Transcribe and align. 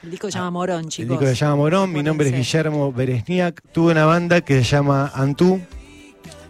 El 0.00 0.12
disco 0.12 0.30
se 0.30 0.38
llama 0.38 0.52
Morón, 0.52 0.84
El 0.84 0.88
chicos. 0.90 1.18
disco 1.18 1.26
se 1.26 1.34
llama 1.34 1.56
Morón, 1.56 1.92
mi 1.92 2.04
nombre 2.04 2.28
es. 2.28 2.32
Guillermo 2.36 2.92
Beresniak. 2.92 3.60
Tuve 3.72 3.90
una 3.90 4.04
banda 4.04 4.40
que 4.42 4.58
se 4.58 4.62
llama 4.62 5.10
Antú, 5.12 5.60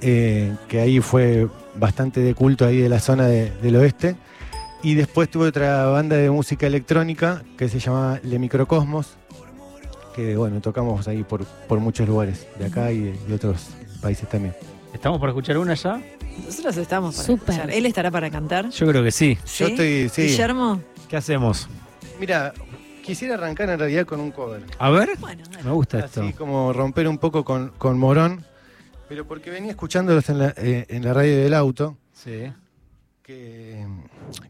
eh, 0.03 0.55
que 0.69 0.81
ahí 0.83 1.01
fue 1.01 1.49
bastante 1.75 2.21
de 2.21 2.35
culto 2.35 2.67
ahí 2.67 2.77
de 2.77 2.91
la 2.91 3.01
zona 3.01 3.27
de- 3.27 3.51
del 3.63 3.77
oeste. 3.77 4.17
Y 4.83 4.97
después 4.97 5.31
tuve 5.31 5.47
otra 5.49 5.87
banda 5.87 6.17
de 6.17 6.31
música 6.31 6.67
electrónica 6.67 7.43
que 7.57 7.71
se 7.71 7.79
llama 7.81 8.21
Le 8.23 8.39
Microcosmos, 8.39 9.17
que 10.15 10.37
bueno, 10.37 10.61
tocamos 10.61 11.09
ahí 11.09 11.23
por, 11.25 11.47
por 11.47 11.81
muchos 11.81 12.07
lugares, 12.07 12.47
de 12.59 12.67
acá 12.67 12.93
y 12.93 12.99
de, 13.01 13.13
de 13.29 13.35
otros 13.35 13.69
países 14.03 14.29
también. 14.29 14.55
¿Estamos 14.93 15.19
por 15.19 15.31
escuchar 15.31 15.57
una 15.57 15.73
ya? 15.73 15.99
Nosotros 16.45 16.77
estamos 16.77 17.15
para 17.17 17.27
Súper. 17.27 17.49
escuchar. 17.55 17.71
Él 17.75 17.87
estará 17.87 18.11
para 18.11 18.29
cantar. 18.31 18.69
Yo 18.69 18.87
creo 18.87 19.03
que 19.03 19.11
sí. 19.11 19.39
¿Sí? 19.45 19.65
Yo 19.65 19.69
estoy, 19.71 20.09
sí. 20.11 20.23
Guillermo. 20.33 20.83
¿Qué 21.09 21.17
hacemos? 21.17 21.67
Mira, 22.21 22.53
quisiera 23.09 23.35
arrancar 23.35 23.69
en 23.71 23.79
realidad 23.79 24.07
con 24.07 24.21
un 24.21 24.31
cover. 24.31 24.63
A 24.79 24.91
ver. 24.91 25.11
Bueno. 25.19 25.43
Me 25.65 25.71
gusta 25.73 25.99
esto. 26.01 26.23
Así 26.23 26.33
como 26.35 26.73
romper 26.73 27.09
un 27.09 27.19
poco 27.19 27.45
con, 27.45 27.71
con 27.79 27.99
Morón, 27.99 28.45
pero 29.09 29.27
porque 29.27 29.51
venía 29.51 29.71
escuchándolos 29.71 30.29
en 30.29 30.39
la, 30.39 30.55
eh, 30.57 30.87
en 30.89 31.05
la 31.05 31.13
radio 31.15 31.37
del 31.39 31.55
auto, 31.55 31.97
Sí. 32.13 32.53
que, 33.23 33.87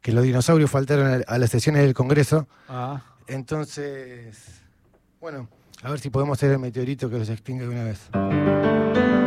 que 0.02 0.13
los 0.13 0.25
dinosaurios 0.25 0.71
faltaron 0.71 1.07
a, 1.07 1.15
a 1.33 1.39
las 1.39 1.51
sesiones 1.51 1.83
del 1.83 1.95
Congreso. 1.95 2.49
Ah. 2.69 3.01
Entonces, 3.29 4.61
bueno, 5.21 5.49
a 5.83 5.91
ver 5.91 6.01
si 6.01 6.11
podemos 6.11 6.37
hacer 6.38 6.51
el 6.52 6.59
meteorito 6.59 7.09
que 7.09 7.19
los 7.19 7.29
extingue 7.29 7.63
de 7.65 7.69
una 7.69 7.85
vez. 7.85 9.18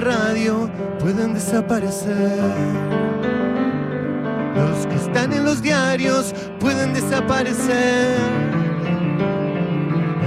Radio 0.00 0.70
pueden 0.98 1.34
desaparecer. 1.34 2.38
Los 4.56 4.86
que 4.86 4.94
están 4.96 5.32
en 5.32 5.44
los 5.44 5.62
diarios 5.62 6.34
pueden 6.58 6.92
desaparecer. 6.92 8.18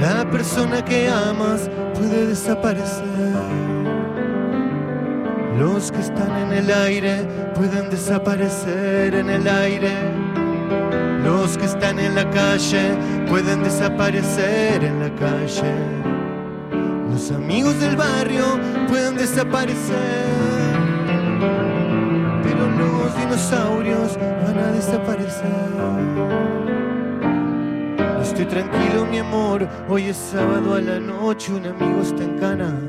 La 0.02 0.30
persona 0.30 0.84
que 0.84 1.10
amas 1.10 1.70
puede 1.94 2.28
desaparecer. 2.28 3.04
Los 5.58 5.92
que 5.92 6.00
están 6.00 6.32
en 6.38 6.52
el 6.52 6.72
aire 6.72 7.28
pueden 7.56 7.90
desaparecer 7.90 9.16
en 9.16 9.30
el 9.30 9.48
aire. 9.48 9.94
Los 11.24 11.58
que 11.58 11.66
están 11.66 12.00
en 12.00 12.16
la 12.16 12.30
calle 12.32 12.98
pueden 13.30 13.64
desaparecer 13.64 14.84
en 14.84 15.00
la 15.00 15.16
calle. 15.16 16.03
Los 17.14 17.30
amigos 17.30 17.80
del 17.80 17.95
barrio 17.95 18.44
pueden 18.88 19.16
desaparecer. 19.16 20.25
Pero 22.42 22.72
los 22.72 23.16
dinosaurios 23.16 24.17
van 24.17 24.58
a 24.58 24.72
desaparecer. 24.72 25.52
No 28.00 28.20
estoy 28.20 28.45
tranquilo, 28.45 29.05
mi 29.05 29.20
amor. 29.20 29.67
Hoy 29.88 30.05
es 30.05 30.17
sábado 30.17 30.73
a 30.73 30.81
la 30.81 31.00
noche, 31.00 31.53
un 31.53 31.67
amigo 31.67 32.02
está 32.02 32.23
en 32.23 32.39
cana. 32.39 32.80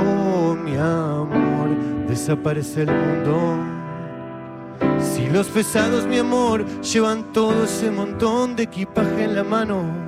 Oh, 0.00 0.54
mi 0.54 0.76
amor, 0.76 1.70
desaparece 2.06 2.82
el 2.82 2.92
mundo. 2.92 3.56
Si 5.00 5.26
los 5.26 5.48
pesados, 5.48 6.06
mi 6.06 6.18
amor, 6.18 6.64
llevan 6.82 7.32
todo 7.32 7.64
ese 7.64 7.90
montón 7.90 8.54
de 8.54 8.62
equipaje 8.62 9.24
en 9.24 9.34
la 9.34 9.42
mano. 9.42 10.07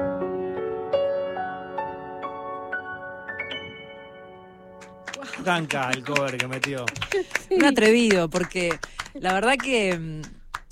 Danca 5.43 5.91
el 5.91 6.03
cover 6.03 6.37
que 6.37 6.47
metió. 6.47 6.85
Un 7.49 7.65
atrevido, 7.65 8.29
porque 8.29 8.77
la 9.13 9.33
verdad 9.33 9.55
que 9.61 9.97
mm, 9.97 10.21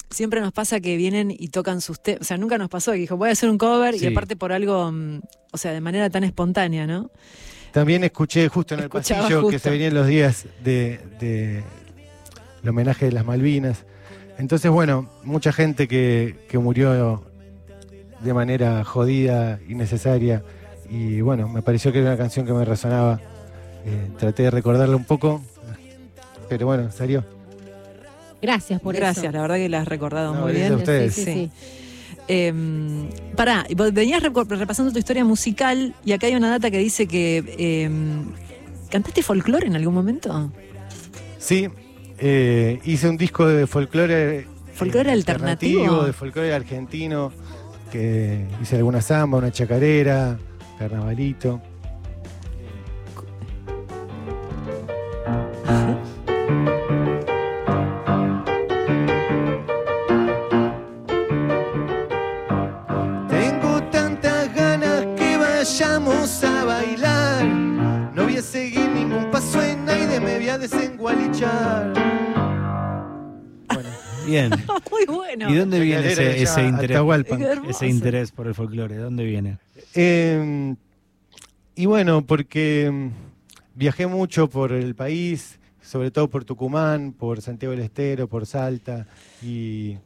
siempre 0.09 0.41
nos 0.41 0.51
pasa 0.51 0.79
que 0.79 0.97
vienen 0.97 1.31
y 1.31 1.49
tocan 1.49 1.81
sus 1.81 2.01
temas. 2.01 2.21
O 2.21 2.23
sea, 2.23 2.37
nunca 2.37 2.57
nos 2.57 2.69
pasó 2.69 2.91
que 2.91 2.97
dijo, 2.97 3.17
voy 3.17 3.29
a 3.29 3.31
hacer 3.33 3.49
un 3.49 3.57
cover 3.57 3.95
y 3.95 4.05
aparte 4.05 4.35
por 4.35 4.51
algo, 4.51 4.91
mm, 4.91 5.21
o 5.51 5.57
sea, 5.57 5.71
de 5.71 5.81
manera 5.81 6.09
tan 6.09 6.23
espontánea, 6.23 6.87
¿no? 6.87 7.11
También 7.71 8.03
escuché 8.03 8.47
justo 8.47 8.73
en 8.73 8.81
el 8.81 8.85
Escuchaba 8.85 9.21
pasillo 9.21 9.47
que 9.47 9.59
se 9.59 9.69
venían 9.69 9.93
los 9.93 10.07
días 10.07 10.45
de, 10.63 10.99
de 11.19 11.63
el 12.63 12.69
homenaje 12.69 13.05
de 13.05 13.11
las 13.11 13.25
Malvinas. 13.25 13.85
Entonces, 14.37 14.71
bueno, 14.71 15.09
mucha 15.23 15.51
gente 15.51 15.87
que, 15.87 16.45
que 16.47 16.57
murió 16.57 17.23
de 18.21 18.33
manera 18.33 18.83
jodida, 18.83 19.59
innecesaria. 19.67 20.43
Y 20.89 21.21
bueno, 21.21 21.47
me 21.47 21.61
pareció 21.61 21.91
que 21.91 21.99
era 21.99 22.09
una 22.09 22.17
canción 22.17 22.45
que 22.45 22.53
me 22.53 22.65
resonaba. 22.65 23.19
Eh, 23.85 24.09
traté 24.17 24.43
de 24.43 24.51
recordarla 24.51 24.95
un 24.95 25.05
poco, 25.05 25.41
pero 26.47 26.65
bueno, 26.67 26.91
salió. 26.91 27.23
Gracias 28.41 28.79
por 28.81 28.95
Gracias, 28.95 29.25
eso. 29.25 29.33
la 29.33 29.41
verdad 29.41 29.55
que 29.55 29.69
la 29.69 29.81
has 29.81 29.87
recordado 29.87 30.33
No, 30.33 30.41
muy 30.41 30.53
gracias 30.53 30.67
bien. 30.69 30.73
a 30.73 30.77
ustedes. 30.77 31.13
Sí, 31.13 31.23
sí, 31.25 31.33
sí. 31.33 31.51
Eh, 32.31 32.53
pará, 33.35 33.65
venías 33.91 34.21
repasando 34.21 34.91
tu 34.91 34.99
historia 34.99 35.25
musical 35.25 35.95
y 36.05 36.11
acá 36.11 36.27
hay 36.27 36.35
una 36.35 36.49
data 36.51 36.69
que 36.69 36.77
dice 36.77 37.07
que 37.07 37.43
eh, 37.57 37.89
¿cantaste 38.89 39.23
folclore 39.23 39.65
en 39.67 39.75
algún 39.75 39.93
momento? 39.95 40.51
Sí, 41.39 41.67
eh, 42.19 42.79
hice 42.85 43.09
un 43.09 43.17
disco 43.17 43.47
de 43.47 43.65
folclore. 43.65 44.39
eh, 44.41 44.47
¿Folclore 44.73 45.11
alternativo? 45.11 46.03
De 46.03 46.13
folclore 46.13 46.53
argentino, 46.53 47.31
que 47.91 48.45
hice 48.61 48.75
alguna 48.77 49.01
samba, 49.01 49.39
una 49.39 49.51
chacarera, 49.51 50.37
carnavalito. 50.77 51.61
Bien. 74.29 74.51
Muy 74.91 75.05
bueno. 75.05 75.49
¿Y 75.49 75.55
dónde 75.55 75.79
viene 75.79 76.07
ese, 76.07 76.33
interés? 76.63 76.99
Ese 77.67 77.87
interés 77.87 78.31
por 78.31 78.47
el 78.47 78.55
folclore, 78.55 78.95
¿de 78.95 79.01
dónde 79.01 79.25
viene? 79.25 79.57
Eh, 79.95 80.75
y 81.75 81.85
bueno, 81.85 82.25
porque 82.25 82.89
mm, 82.91 83.09
viajé 83.75 84.05
mucho 84.05 84.49
por 84.49 84.73
el 84.73 84.95
país, 84.95 85.59
sobre 85.81 86.11
todo 86.11 86.29
por 86.29 86.43
Tucumán, 86.43 87.13
por 87.13 87.41
Santiago 87.41 87.71
del 87.71 87.83
Estero, 87.83 88.27
por 88.27 88.45
Salta. 88.45 89.07
Y, 89.41 89.97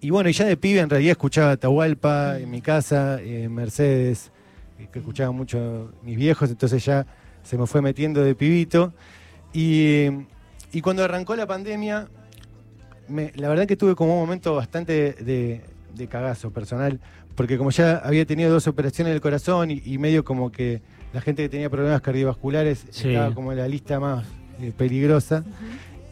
y 0.00 0.10
bueno, 0.10 0.28
y 0.28 0.32
ya 0.32 0.46
de 0.46 0.56
pibe 0.56 0.80
en 0.80 0.90
realidad 0.90 1.12
escuchaba 1.12 1.52
Atahualpa 1.52 2.38
en 2.38 2.50
mi 2.50 2.60
casa, 2.60 3.20
en 3.20 3.54
Mercedes, 3.54 4.32
eh, 4.78 4.88
que 4.92 5.00
escuchaban 5.00 5.36
mucho 5.36 5.92
mis 6.02 6.16
viejos, 6.16 6.50
entonces 6.50 6.84
ya 6.84 7.06
se 7.42 7.56
me 7.56 7.66
fue 7.66 7.82
metiendo 7.82 8.24
de 8.24 8.34
pibito. 8.34 8.92
Y, 9.52 10.06
y 10.72 10.80
cuando 10.80 11.04
arrancó 11.04 11.36
la 11.36 11.46
pandemia, 11.46 12.08
me- 13.08 13.32
la 13.36 13.48
verdad 13.48 13.66
que 13.66 13.76
tuve 13.76 13.94
como 13.94 14.14
un 14.14 14.20
momento 14.20 14.54
bastante 14.54 15.12
de, 15.12 15.60
de 15.94 16.06
cagazo 16.06 16.50
personal, 16.50 17.00
porque 17.34 17.58
como 17.58 17.70
ya 17.70 17.96
había 17.98 18.24
tenido 18.26 18.50
dos 18.50 18.66
operaciones 18.66 19.12
del 19.12 19.20
corazón 19.20 19.70
y, 19.70 19.82
y 19.84 19.98
medio 19.98 20.24
como 20.24 20.50
que 20.52 20.80
la 21.12 21.20
gente 21.20 21.42
que 21.42 21.48
tenía 21.48 21.70
problemas 21.70 22.00
cardiovasculares 22.00 22.84
Sí. 22.90 23.08
estaba 23.08 23.34
como 23.34 23.52
en 23.52 23.58
la 23.58 23.68
lista 23.68 24.00
más 24.00 24.26
eh, 24.60 24.72
peligrosa. 24.76 25.44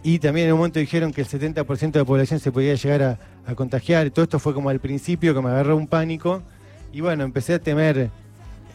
Y 0.03 0.19
también 0.19 0.49
en 0.49 0.53
un 0.53 0.59
momento 0.59 0.79
dijeron 0.81 1.13
que 1.13 1.23
el 1.23 1.27
70% 1.27 1.93
de 1.93 1.99
la 2.01 2.05
población 2.05 2.39
se 2.39 2.53
podía 2.53 2.75
llegar 2.75 3.03
a, 3.03 3.19
a 3.47 3.55
contagiar. 3.55 4.11
Todo 4.11 4.25
esto 4.25 4.39
fue 4.39 4.53
como 4.53 4.69
al 4.69 4.79
principio 4.81 5.35
que 5.35 5.41
me 5.41 5.49
agarró 5.49 5.77
un 5.77 5.87
pánico. 5.87 6.43
Y 6.93 7.01
bueno, 7.01 7.25
empecé 7.25 7.55
a 7.55 7.59
temer 7.59 8.11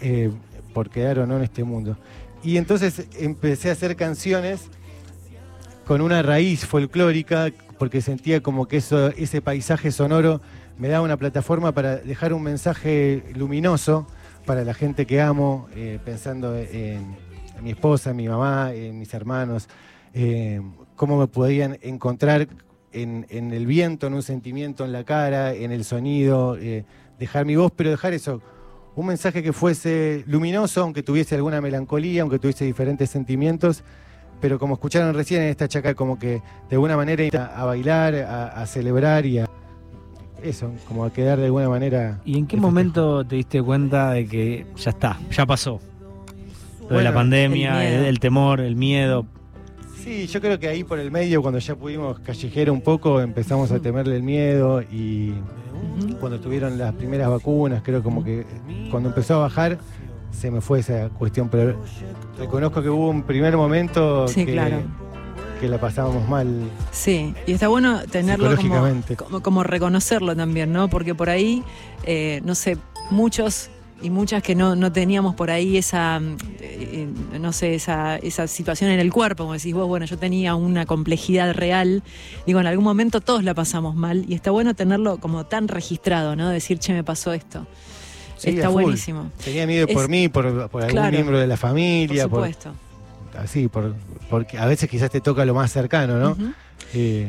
eh, 0.01 0.31
por 0.73 0.89
quedar 0.89 1.19
o 1.19 1.27
no 1.27 1.37
en 1.37 1.43
este 1.43 1.63
mundo. 1.63 1.97
Y 2.43 2.57
entonces 2.57 3.05
empecé 3.19 3.69
a 3.69 3.73
hacer 3.73 3.95
canciones 3.95 4.61
con 5.85 6.01
una 6.01 6.21
raíz 6.21 6.65
folclórica, 6.65 7.51
porque 7.79 8.01
sentía 8.01 8.43
como 8.43 8.67
que 8.67 8.77
eso, 8.77 9.07
ese 9.07 9.41
paisaje 9.41 9.91
sonoro 9.91 10.41
me 10.77 10.89
da 10.89 11.01
una 11.01 11.17
plataforma 11.17 11.71
para 11.71 11.95
dejar 11.95 12.33
un 12.33 12.43
mensaje 12.43 13.23
luminoso 13.35 14.05
para 14.45 14.63
la 14.63 14.73
gente 14.73 15.07
que 15.07 15.21
amo, 15.21 15.67
eh, 15.75 15.97
pensando 16.03 16.55
en, 16.55 17.15
mi 17.61 17.71
esposa, 17.71 18.13
mi 18.13 18.27
mamá, 18.27 18.73
en 18.73 18.99
mis 18.99 19.13
hermanos, 19.13 19.67
eh, 20.13 20.61
cómo 20.95 21.17
me 21.17 21.27
podían 21.27 21.77
encontrar 21.81 22.47
en, 22.91 23.25
en 23.29 23.51
el 23.51 23.65
viento, 23.65 24.07
en 24.07 24.13
un 24.13 24.23
sentimiento 24.23 24.85
en 24.85 24.91
la 24.91 25.03
cara, 25.03 25.53
en 25.53 25.71
el 25.71 25.83
sonido, 25.83 26.57
eh, 26.57 26.85
dejar 27.17 27.45
mi 27.45 27.55
voz, 27.55 27.71
pero 27.75 27.89
dejar 27.89 28.13
eso, 28.13 28.41
un 28.95 29.05
mensaje 29.05 29.43
que 29.43 29.53
fuese 29.53 30.23
luminoso, 30.27 30.81
aunque 30.81 31.03
tuviese 31.03 31.35
alguna 31.35 31.61
melancolía, 31.61 32.21
aunque 32.21 32.39
tuviese 32.39 32.65
diferentes 32.65 33.09
sentimientos, 33.09 33.83
pero 34.39 34.59
como 34.59 34.75
escucharon 34.75 35.13
recién 35.13 35.41
en 35.41 35.49
esta 35.49 35.67
chaca, 35.67 35.93
como 35.95 36.17
que 36.17 36.41
de 36.69 36.75
alguna 36.75 36.95
manera 36.97 37.23
ir 37.23 37.37
a, 37.37 37.45
a 37.61 37.65
bailar, 37.65 38.15
a, 38.15 38.47
a 38.61 38.65
celebrar 38.65 39.25
y 39.25 39.39
a 39.39 39.45
eso, 40.43 40.71
como 40.87 41.03
a 41.05 41.11
quedar 41.11 41.37
de 41.39 41.45
alguna 41.45 41.69
manera. 41.69 42.21
¿Y 42.25 42.37
en 42.37 42.47
qué 42.47 42.57
momento 42.57 43.25
te 43.25 43.35
diste 43.35 43.61
cuenta 43.61 44.11
de 44.11 44.25
que 44.25 44.65
ya 44.77 44.91
está, 44.91 45.17
ya 45.31 45.45
pasó? 45.45 45.79
Lo 46.81 46.87
de 46.87 46.93
Bueno, 46.93 47.09
la 47.09 47.13
pandemia, 47.13 47.81
el 47.81 47.87
el, 47.87 47.93
miedo. 47.97 48.09
el 48.09 48.19
temor, 48.19 48.59
el 48.61 48.75
miedo. 48.75 49.25
Sí, 50.01 50.27
yo 50.27 50.39
creo 50.39 50.57
que 50.57 50.67
ahí 50.69 50.83
por 50.85 50.97
el 50.97 51.11
medio, 51.11 51.41
cuando 51.41 51.59
ya 51.59 51.75
pudimos 51.75 52.19
callejear 52.19 52.71
un 52.71 52.81
poco, 52.81 53.19
empezamos 53.21 53.71
a 53.71 53.79
temerle 53.79 54.15
el 54.15 54.23
miedo 54.23 54.81
y 54.81 55.33
cuando 56.19 56.39
tuvieron 56.39 56.77
las 56.77 56.93
primeras 56.93 57.29
vacunas, 57.29 57.81
creo 57.83 58.01
como 58.01 58.23
que 58.23 58.45
cuando 58.89 59.09
empezó 59.09 59.35
a 59.35 59.39
bajar 59.39 59.77
se 60.31 60.51
me 60.51 60.61
fue 60.61 60.79
esa 60.79 61.09
cuestión, 61.09 61.49
pero 61.49 61.75
reconozco 62.37 62.81
que 62.81 62.89
hubo 62.89 63.09
un 63.09 63.23
primer 63.23 63.55
momento 63.57 64.27
Sí, 64.27 64.45
que, 64.45 64.53
claro. 64.53 64.81
que 65.59 65.67
la 65.67 65.79
pasábamos 65.79 66.27
mal. 66.27 66.69
Sí, 66.91 67.33
y 67.47 67.53
está 67.53 67.67
bueno 67.67 68.01
tenerlo 68.09 68.55
como, 68.55 68.81
como, 69.17 69.41
como 69.41 69.63
reconocerlo 69.63 70.35
también, 70.35 70.71
¿no? 70.71 70.89
Porque 70.89 71.15
por 71.15 71.29
ahí, 71.29 71.63
eh, 72.03 72.41
no 72.43 72.55
sé, 72.55 72.77
muchos 73.09 73.69
y 74.01 74.09
muchas 74.09 74.41
que 74.41 74.55
no, 74.55 74.77
no 74.77 74.91
teníamos 74.93 75.35
por 75.35 75.51
ahí 75.51 75.75
esa, 75.75 76.19
mm, 76.21 76.37
eh, 76.61 77.07
no 77.39 77.51
sé, 77.51 77.75
esa, 77.75 78.15
esa 78.17 78.47
situación 78.47 78.91
en 78.91 78.99
el 79.01 79.11
cuerpo, 79.11 79.43
como 79.43 79.53
decís 79.53 79.73
vos, 79.73 79.87
bueno, 79.87 80.05
yo 80.05 80.17
tenía 80.17 80.55
una 80.55 80.85
complejidad 80.85 81.53
real, 81.53 82.01
digo, 82.47 82.61
en 82.61 82.67
algún 82.67 82.85
momento 82.85 83.19
todos 83.19 83.43
la 83.43 83.53
pasamos 83.53 83.95
mal 83.95 84.23
y 84.27 84.35
está 84.35 84.51
bueno 84.51 84.73
tenerlo 84.73 85.17
como 85.17 85.45
tan 85.45 85.67
registrado, 85.67 86.37
¿no? 86.37 86.47
Decir, 86.49 86.79
che, 86.79 86.93
me 86.93 87.03
pasó 87.03 87.33
esto. 87.33 87.67
Sí, 88.39 88.49
está 88.51 88.69
buenísimo. 88.69 89.31
Tenía 89.43 89.67
miedo 89.67 89.87
por 89.87 90.09
mí, 90.09 90.29
por, 90.29 90.69
por 90.69 90.81
algún 90.83 90.93
Claro. 90.95 91.11
miembro 91.11 91.39
de 91.39 91.47
la 91.47 91.55
Por 91.55 91.69
familia, 91.69 92.27
por, 92.27 92.39
supuesto. 92.39 92.73
así, 93.37 93.67
por, 93.67 93.93
porque 94.29 94.57
a 94.57 94.65
veces 94.65 94.89
quizás 94.89 95.09
te 95.11 95.21
toca 95.21 95.45
lo 95.45 95.53
más 95.53 95.71
cercano, 95.71 96.17
¿no? 96.17 96.37
Eh, 96.93 97.27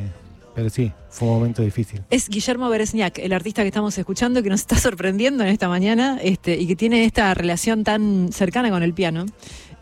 pero 0.55 0.69
sí, 0.71 0.91
fue 1.11 1.29
un 1.29 1.35
momento 1.35 1.63
difícil. 1.63 2.03
Es 2.11 2.29
Guillermo 2.29 2.69
Beresniak, 2.69 3.19
el 3.19 3.33
artista 3.33 3.63
que 3.63 3.69
estamos 3.69 3.97
escuchando, 3.99 4.43
que 4.43 4.51
nos 4.51 4.61
está 4.61 4.77
sorprendiendo 4.79 5.43
en 5.45 5.51
esta 5.51 5.69
mañana 5.69 6.19
este, 6.23 6.57
y 6.59 6.67
que 6.67 6.77
tiene 6.77 7.05
esta 7.05 7.33
relación 7.35 7.85
tan 7.85 8.31
cercana 8.33 8.71
con 8.71 8.83
el 8.83 8.93
piano. 8.95 9.27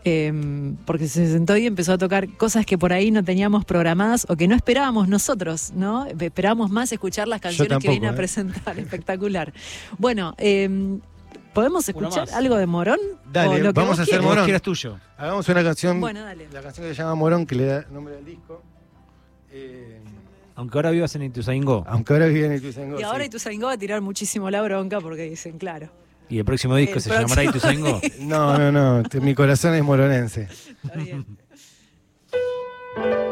eh, 0.05 0.31
porque 0.85 1.07
se 1.09 1.29
sentó 1.29 1.57
y 1.57 1.65
empezó 1.65 1.91
a 1.93 1.97
tocar 1.97 2.29
cosas 2.37 2.65
que 2.65 2.77
por 2.77 2.93
ahí 2.93 3.11
no 3.11 3.21
teníamos 3.23 3.65
programadas 3.65 4.25
o 4.29 4.37
que 4.37 4.47
no 4.47 4.55
esperábamos 4.55 5.09
nosotros, 5.09 5.73
¿no? 5.75 6.05
Esperábamos 6.05 6.69
más 6.71 6.91
escuchar 6.93 7.27
las 7.27 7.41
canciones 7.41 7.79
que 7.79 7.89
viene 7.89 8.07
a 8.07 8.11
¿eh? 8.11 8.13
presentar. 8.13 8.79
Espectacular. 8.79 9.51
Bueno, 9.97 10.35
eh, 10.37 10.69
¿podemos 11.53 11.87
escuchar 11.87 12.27
algo 12.33 12.55
de 12.57 12.65
Morón? 12.65 12.99
Dale, 13.31 13.49
O 13.55 13.57
lo 13.63 13.73
que 13.73 13.79
vamos 13.79 13.99
a 13.99 14.03
hacer 14.03 14.21
Morón. 14.21 14.45
quieras 14.45 14.61
tuyo. 14.61 14.97
Hagamos 15.17 15.47
una 15.49 15.63
canción, 15.63 15.99
Bueno, 15.99 16.23
dale. 16.23 16.47
la 16.51 16.61
canción 16.61 16.87
que 16.87 16.93
se 16.95 17.01
llama 17.01 17.15
Morón, 17.15 17.45
que 17.45 17.55
le 17.55 17.65
da 17.65 17.85
nombre 17.91 18.15
al 18.17 18.25
disco. 18.25 18.61
Eh, 19.51 19.99
Aunque 20.55 20.77
ahora 20.77 20.91
vivas 20.91 21.15
en 21.15 21.23
Ituzaingó. 21.23 21.83
aunque 21.87 22.13
ahora 22.13 22.25
vive 22.27 22.45
en 22.47 22.53
Ituzaingó. 22.55 22.99
Y 22.99 23.03
ahora 23.03 23.19
sí. 23.23 23.27
Ituzaingó 23.27 23.67
va 23.67 23.73
a 23.73 23.77
tirar 23.77 24.01
muchísimo 24.01 24.49
la 24.49 24.61
bronca 24.61 24.99
porque 24.99 25.23
dicen, 25.23 25.57
claro. 25.57 25.89
Y 26.29 26.37
el 26.37 26.45
próximo 26.45 26.75
disco 26.75 26.95
El 26.95 27.01
se 27.01 27.09
llamará 27.09 27.43
Ituzaingó. 27.43 27.99
No, 28.19 28.57
no, 28.57 28.71
no, 28.71 29.03
te- 29.03 29.19
mi 29.21 29.33
corazón 29.33 29.73
es 29.75 29.83
moronense. 29.83 30.47
Está 30.83 30.97
bien. 30.99 31.25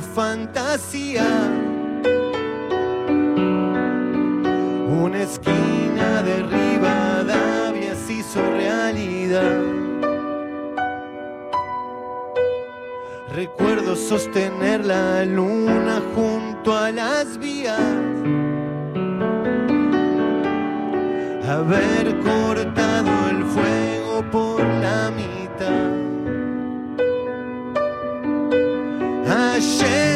fantasía. 0.00 1.24
Una 4.88 5.22
esquina 5.22 6.22
de 6.22 6.42
Rivadavia 6.42 7.94
se 7.94 8.14
hizo 8.14 8.40
realidad. 8.50 9.60
Recuerdo 13.34 13.96
sostener 13.96 14.84
la 14.84 15.24
luna 15.24 16.00
junto 16.14 16.76
a 16.76 16.90
las 16.92 17.36
vías. 17.38 17.80
Haber 21.48 22.18
cortado 22.20 23.30
el 23.30 23.44
fuego 23.44 24.24
por 24.30 24.62
la 24.62 25.10
mitad. 25.10 26.03
Ayer 29.54 30.13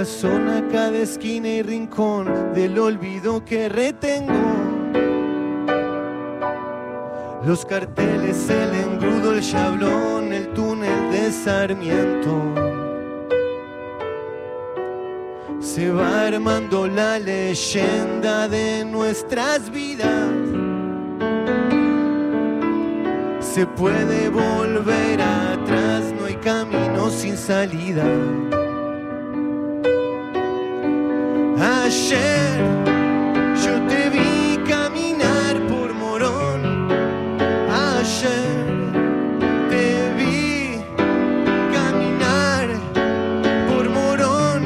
casona, 0.00 0.66
cada 0.72 0.96
esquina 0.96 1.46
y 1.46 1.62
rincón 1.62 2.54
del 2.54 2.78
olvido 2.78 3.44
que 3.44 3.68
retengo. 3.68 4.32
Los 7.44 7.66
carteles, 7.66 8.48
el 8.48 8.74
engrudo, 8.76 9.34
el 9.34 9.42
chablón, 9.42 10.32
el 10.32 10.54
túnel 10.54 11.10
de 11.12 11.30
Sarmiento. 11.30 12.34
Se 15.60 15.90
va 15.90 16.28
armando 16.28 16.86
la 16.86 17.18
leyenda 17.18 18.48
de 18.48 18.86
nuestras 18.86 19.70
vidas. 19.70 20.30
Se 23.38 23.66
puede 23.66 24.30
volver 24.30 25.20
atrás, 25.20 26.14
no 26.18 26.24
hay 26.24 26.36
camino 26.36 27.10
sin 27.10 27.36
salida. 27.36 28.06
Ayer 32.12 32.58
yo 33.64 33.86
te 33.86 34.10
vi 34.10 34.58
caminar 34.68 35.54
por 35.68 35.94
Morón. 35.94 36.90
Ayer 37.70 38.66
te 39.70 40.12
vi 40.16 40.82
caminar 41.72 42.66
por 43.68 43.88
Morón 43.90 44.62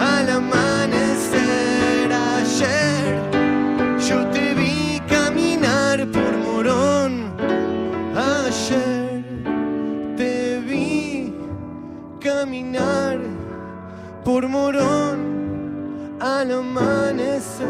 al 0.00 0.30
amanecer. 0.30 2.10
Ayer 2.38 3.20
yo 4.08 4.26
te 4.28 4.54
vi 4.54 5.02
caminar 5.06 6.06
por 6.06 6.32
Morón. 6.38 7.30
Ayer 8.16 9.22
te 10.16 10.60
vi 10.60 11.34
caminar 12.20 13.18
por 14.24 14.48
Morón 14.48 14.97
al 16.50 16.58
amanecer. 16.58 17.68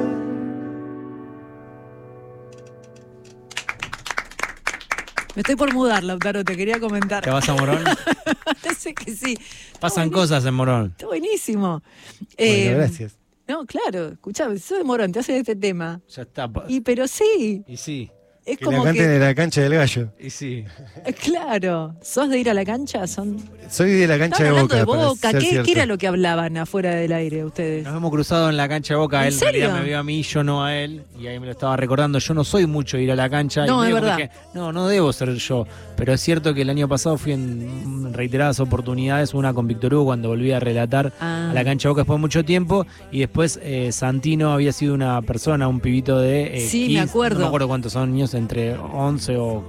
Me 5.35 5.43
estoy 5.43 5.55
por 5.57 5.73
mudar, 5.73 6.03
Lautaro, 6.03 6.45
te 6.45 6.57
quería 6.57 6.81
comentar. 6.81 7.23
¿Te 7.23 7.31
vas 7.31 7.49
a 7.49 7.55
Morón? 7.55 7.85
Parece 8.63 8.93
que 8.95 9.13
sí. 9.13 9.39
Pasan 9.79 10.11
cosas 10.11 10.45
en 10.45 10.55
Morón. 10.55 10.87
Está 10.93 11.07
buenísimo. 11.07 11.81
Bueno, 12.21 12.31
Eh, 12.37 12.75
gracias. 12.75 13.19
No, 13.47 13.65
claro, 13.65 14.09
escuchame, 14.09 14.59
sos 14.59 14.79
de 14.79 14.85
Morón, 14.85 15.13
te 15.13 15.21
hacen 15.21 15.37
este 15.37 15.55
tema. 15.57 16.01
Ya 16.09 16.23
está. 16.23 16.51
Y 16.69 16.81
pero 16.81 17.07
sí, 17.09 17.63
Y 17.67 17.77
sí, 17.77 18.11
es 18.53 18.59
Que 18.59 18.65
la 18.65 18.71
como 18.79 18.93
que. 18.93 19.05
en 19.05 19.21
la 19.21 19.35
cancha 19.35 19.61
del 19.61 19.75
gallo. 19.75 20.09
y 20.19 20.31
sí. 20.31 20.65
eh, 21.05 21.13
Claro, 21.13 21.95
sos 22.03 22.29
de 22.31 22.39
ir 22.39 22.51
a 22.51 22.55
la 22.55 22.65
cancha, 22.65 23.07
son. 23.07 23.37
Soy 23.69 23.93
de 23.93 24.07
la 24.07 24.19
cancha 24.19 24.45
de 24.45 24.51
Boca. 24.53 25.33
de 25.33 25.39
¿Qué, 25.63 25.73
era 25.73 25.85
lo 25.87 25.99
que 25.99 26.07
hablaban 26.07 26.57
afuera 26.57 26.95
del 26.95 27.13
aire 27.13 27.45
ustedes? 27.45 27.85
Nos 27.85 27.95
hemos 27.97 28.11
cruzado 28.11 28.49
en 28.49 28.57
la 28.57 28.69
cancha 28.69 28.95
de 28.95 28.99
Boca. 29.01 29.21
¿En 29.27 29.29
Él 29.29 29.35
en 29.35 29.41
realidad 29.41 29.67
serio? 29.69 29.81
me 29.83 29.87
vio 29.89 29.99
a 29.99 30.03
mí, 30.03 30.23
yo 30.23 30.43
no 30.43 30.65
a 30.65 30.75
él. 30.77 31.03
Y 31.21 31.27
ahí 31.27 31.39
me 31.39 31.47
lo 31.47 31.53
estaba 31.53 31.77
recordando. 31.77 32.19
Yo 32.19 32.35
no 32.35 32.45
soy 32.45 32.67
mucho 32.67 32.97
de 32.97 33.03
ir 33.05 33.13
a 33.13 33.17
la 33.17 33.29
cancha. 33.29 33.65
y 33.65 33.69
No, 33.69 33.83
es 33.85 33.91
medio 33.91 33.97
como 34.01 34.07
verdad. 34.13 34.17
dije, 34.17 34.31
no, 34.55 34.73
no 34.73 34.89
debo 34.89 35.13
ser 35.13 35.35
yo. 35.35 35.67
Pero 35.97 36.13
es 36.15 36.21
cierto 36.21 36.55
que 36.55 36.63
el 36.63 36.71
año 36.71 36.89
pasado 36.89 37.19
fui 37.19 37.33
en 37.33 38.13
reiteradas 38.15 38.61
oportunidades. 38.61 39.35
Una 39.35 39.53
con 39.53 39.67
Víctor 39.69 39.95
Hugo 39.95 40.07
cuando 40.07 40.29
volví 40.29 40.53
a 40.53 40.61
relatar 40.61 41.13
Ah. 41.21 41.51
a 41.51 41.55
la 41.55 41.65
cancha 41.65 41.89
de 41.89 41.91
Boca 41.91 42.01
después 42.03 42.17
de 42.17 42.21
mucho 42.21 42.45
tiempo. 42.45 42.87
Y 43.13 43.21
después 43.21 43.59
eh, 43.63 43.91
Santino 43.93 44.53
había 44.53 44.73
sido 44.73 44.95
una 44.95 45.21
persona, 45.23 45.69
un 45.69 45.81
pibito 45.81 46.19
de. 46.19 46.57
eh, 46.59 46.61
Sí, 46.69 46.83
me 46.83 46.87
15, 46.89 47.01
acuerdo. 47.11 47.35
No 47.39 47.41
me 47.45 47.47
acuerdo 47.49 47.69
cuántos 47.69 47.97
años, 47.97 48.35
entre 48.39 48.77
11 48.77 49.37
o. 49.37 49.65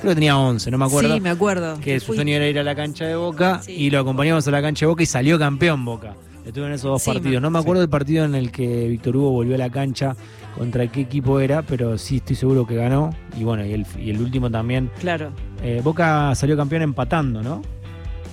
Creo 0.00 0.10
que 0.12 0.14
tenía 0.14 0.38
11, 0.38 0.70
no 0.70 0.78
me 0.78 0.84
acuerdo. 0.86 1.12
Sí, 1.14 1.20
me 1.20 1.28
acuerdo. 1.30 1.78
que 1.80 2.00
su 2.00 2.14
sueño 2.14 2.34
era 2.34 2.46
ir 2.48 2.58
a 2.58 2.62
la 2.62 2.74
cancha 2.74 3.04
de 3.04 3.16
Boca 3.16 3.60
Sí. 3.62 3.72
y 3.72 3.90
lo 3.90 4.00
acompañamos 4.00 4.46
a 4.48 4.50
la 4.50 4.62
cancha 4.62 4.86
de 4.86 4.90
Boca 4.90 5.02
y 5.02 5.06
salió 5.06 5.38
campeón 5.38 5.84
Boca. 5.84 6.14
Estuve 6.46 6.66
en 6.66 6.72
esos 6.72 6.90
dos 6.90 7.02
Sí, 7.02 7.10
partidos. 7.12 7.42
No 7.42 7.50
me 7.50 7.58
acuerdo 7.58 7.80
del 7.82 7.90
partido 7.90 8.24
en 8.24 8.34
el 8.34 8.50
que 8.50 8.88
Víctor 8.88 9.14
Hugo 9.16 9.30
volvió 9.30 9.56
a 9.56 9.58
la 9.58 9.68
cancha 9.68 10.16
contra 10.56 10.86
qué 10.86 11.02
equipo 11.02 11.38
era, 11.38 11.60
pero 11.62 11.98
sí 11.98 12.16
estoy 12.16 12.34
seguro 12.34 12.66
que 12.66 12.76
ganó. 12.76 13.10
Y 13.38 13.44
bueno, 13.44 13.64
y 13.66 13.72
el, 13.74 13.86
y 13.98 14.08
el 14.10 14.20
último 14.22 14.50
también. 14.50 14.90
Claro. 15.00 15.32
Eh, 15.62 15.82
Boca 15.84 16.34
salió 16.34 16.56
campeón 16.56 16.80
empatando, 16.82 17.42
¿no? 17.42 17.60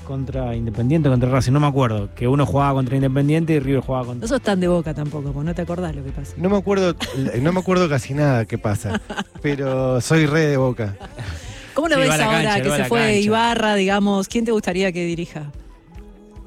Contra 0.08 0.56
Independiente, 0.56 1.10
contra 1.10 1.30
Racing, 1.30 1.52
no 1.52 1.60
me 1.60 1.68
acuerdo. 1.68 2.08
Que 2.16 2.30
uno 2.30 2.46
jugaba 2.46 2.74
contra 2.76 2.96
Independiente 2.96 3.52
y 3.54 3.60
River 3.60 3.82
jugaba 3.82 4.04
No 4.06 4.10
contra. 4.12 4.28
sos 4.30 4.42
tan 4.42 4.58
de 4.62 4.70
boca 4.70 4.94
tampoco, 4.94 5.34
porque 5.34 5.46
no 5.48 5.54
te 5.54 5.62
acordás 5.64 5.94
lo 5.94 6.02
que 6.02 6.12
pasa. 6.12 6.34
No 6.38 6.50
me 6.50 6.56
acuerdo, 6.58 6.96
no 7.42 7.52
me 7.52 7.60
acuerdo 7.60 7.90
casi 7.90 8.14
nada 8.14 8.46
que 8.46 8.58
pasa, 8.58 9.02
pero 9.42 10.00
soy 10.00 10.26
re 10.26 10.46
de 10.48 10.56
Boca. 10.58 10.96
¿Cómo 11.74 11.90
lo 11.90 11.96
Sí, 11.96 12.02
ves 12.02 12.12
ahora 12.12 12.42
cancha, 12.54 12.62
que 12.62 12.70
se 12.72 12.86
fue 12.86 13.00
cancha. 13.02 13.16
Ibarra, 13.20 13.76
digamos? 13.76 14.28
¿Quién 14.30 14.46
te 14.46 14.52
gustaría 14.54 14.92
que 14.94 15.04
dirija? 15.06 15.52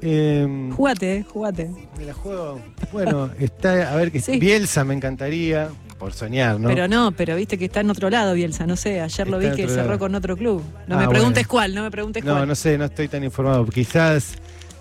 Eh, 0.01 0.71
Jugate, 0.75 1.17
eh, 1.17 1.23
jugate. 1.23 1.69
me 1.99 2.05
la 2.05 2.13
juego. 2.15 2.59
Bueno, 2.91 3.29
está, 3.39 3.93
a 3.93 3.95
ver 3.95 4.11
que 4.11 4.19
Sí. 4.21 4.39
Bielsa 4.39 4.83
me 4.83 4.95
encantaría, 4.95 5.69
por 6.01 6.13
soñar, 6.13 6.59
¿no? 6.59 6.67
Pero 6.67 6.87
no, 6.87 7.11
pero 7.11 7.35
viste 7.35 7.57
que 7.59 7.65
está 7.65 7.81
en 7.81 7.91
otro 7.91 8.09
lado, 8.09 8.33
Bielsa, 8.33 8.65
no 8.65 8.75
sé. 8.75 8.99
Ayer 9.01 9.27
lo 9.29 9.39
Está 9.39 9.51
vi 9.55 9.61
que 9.61 9.67
cerró 9.69 9.85
lado. 9.85 9.99
con 9.99 10.15
otro 10.15 10.35
club. 10.35 10.61
No 10.61 10.73
Ah, 10.73 10.87
me 10.87 10.95
bueno. 10.95 11.09
preguntes 11.11 11.45
cuál, 11.47 11.75
no 11.75 11.83
me 11.83 11.91
preguntes 11.91 12.23
no, 12.25 12.33
cuál. 12.33 12.47
no 12.47 12.55
sé, 12.55 12.77
no 12.77 12.85
estoy 12.85 13.07
tan 13.07 13.23
informado. 13.23 13.63
Quizás 13.67 14.33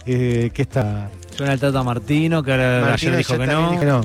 eh, 0.07 0.51
que 0.55 0.63
está 0.63 1.11
Suena 1.37 1.53
el 1.53 1.61
Tata 1.61 1.83
Martino, 1.83 2.43
que 2.43 2.53
ahora 2.53 2.81
Martino 2.81 3.13
ayer 3.13 3.17
dijo 3.19 3.39
que 3.39 3.47
no. 3.47 3.71
dijo 3.73 3.85
no. 3.85 4.01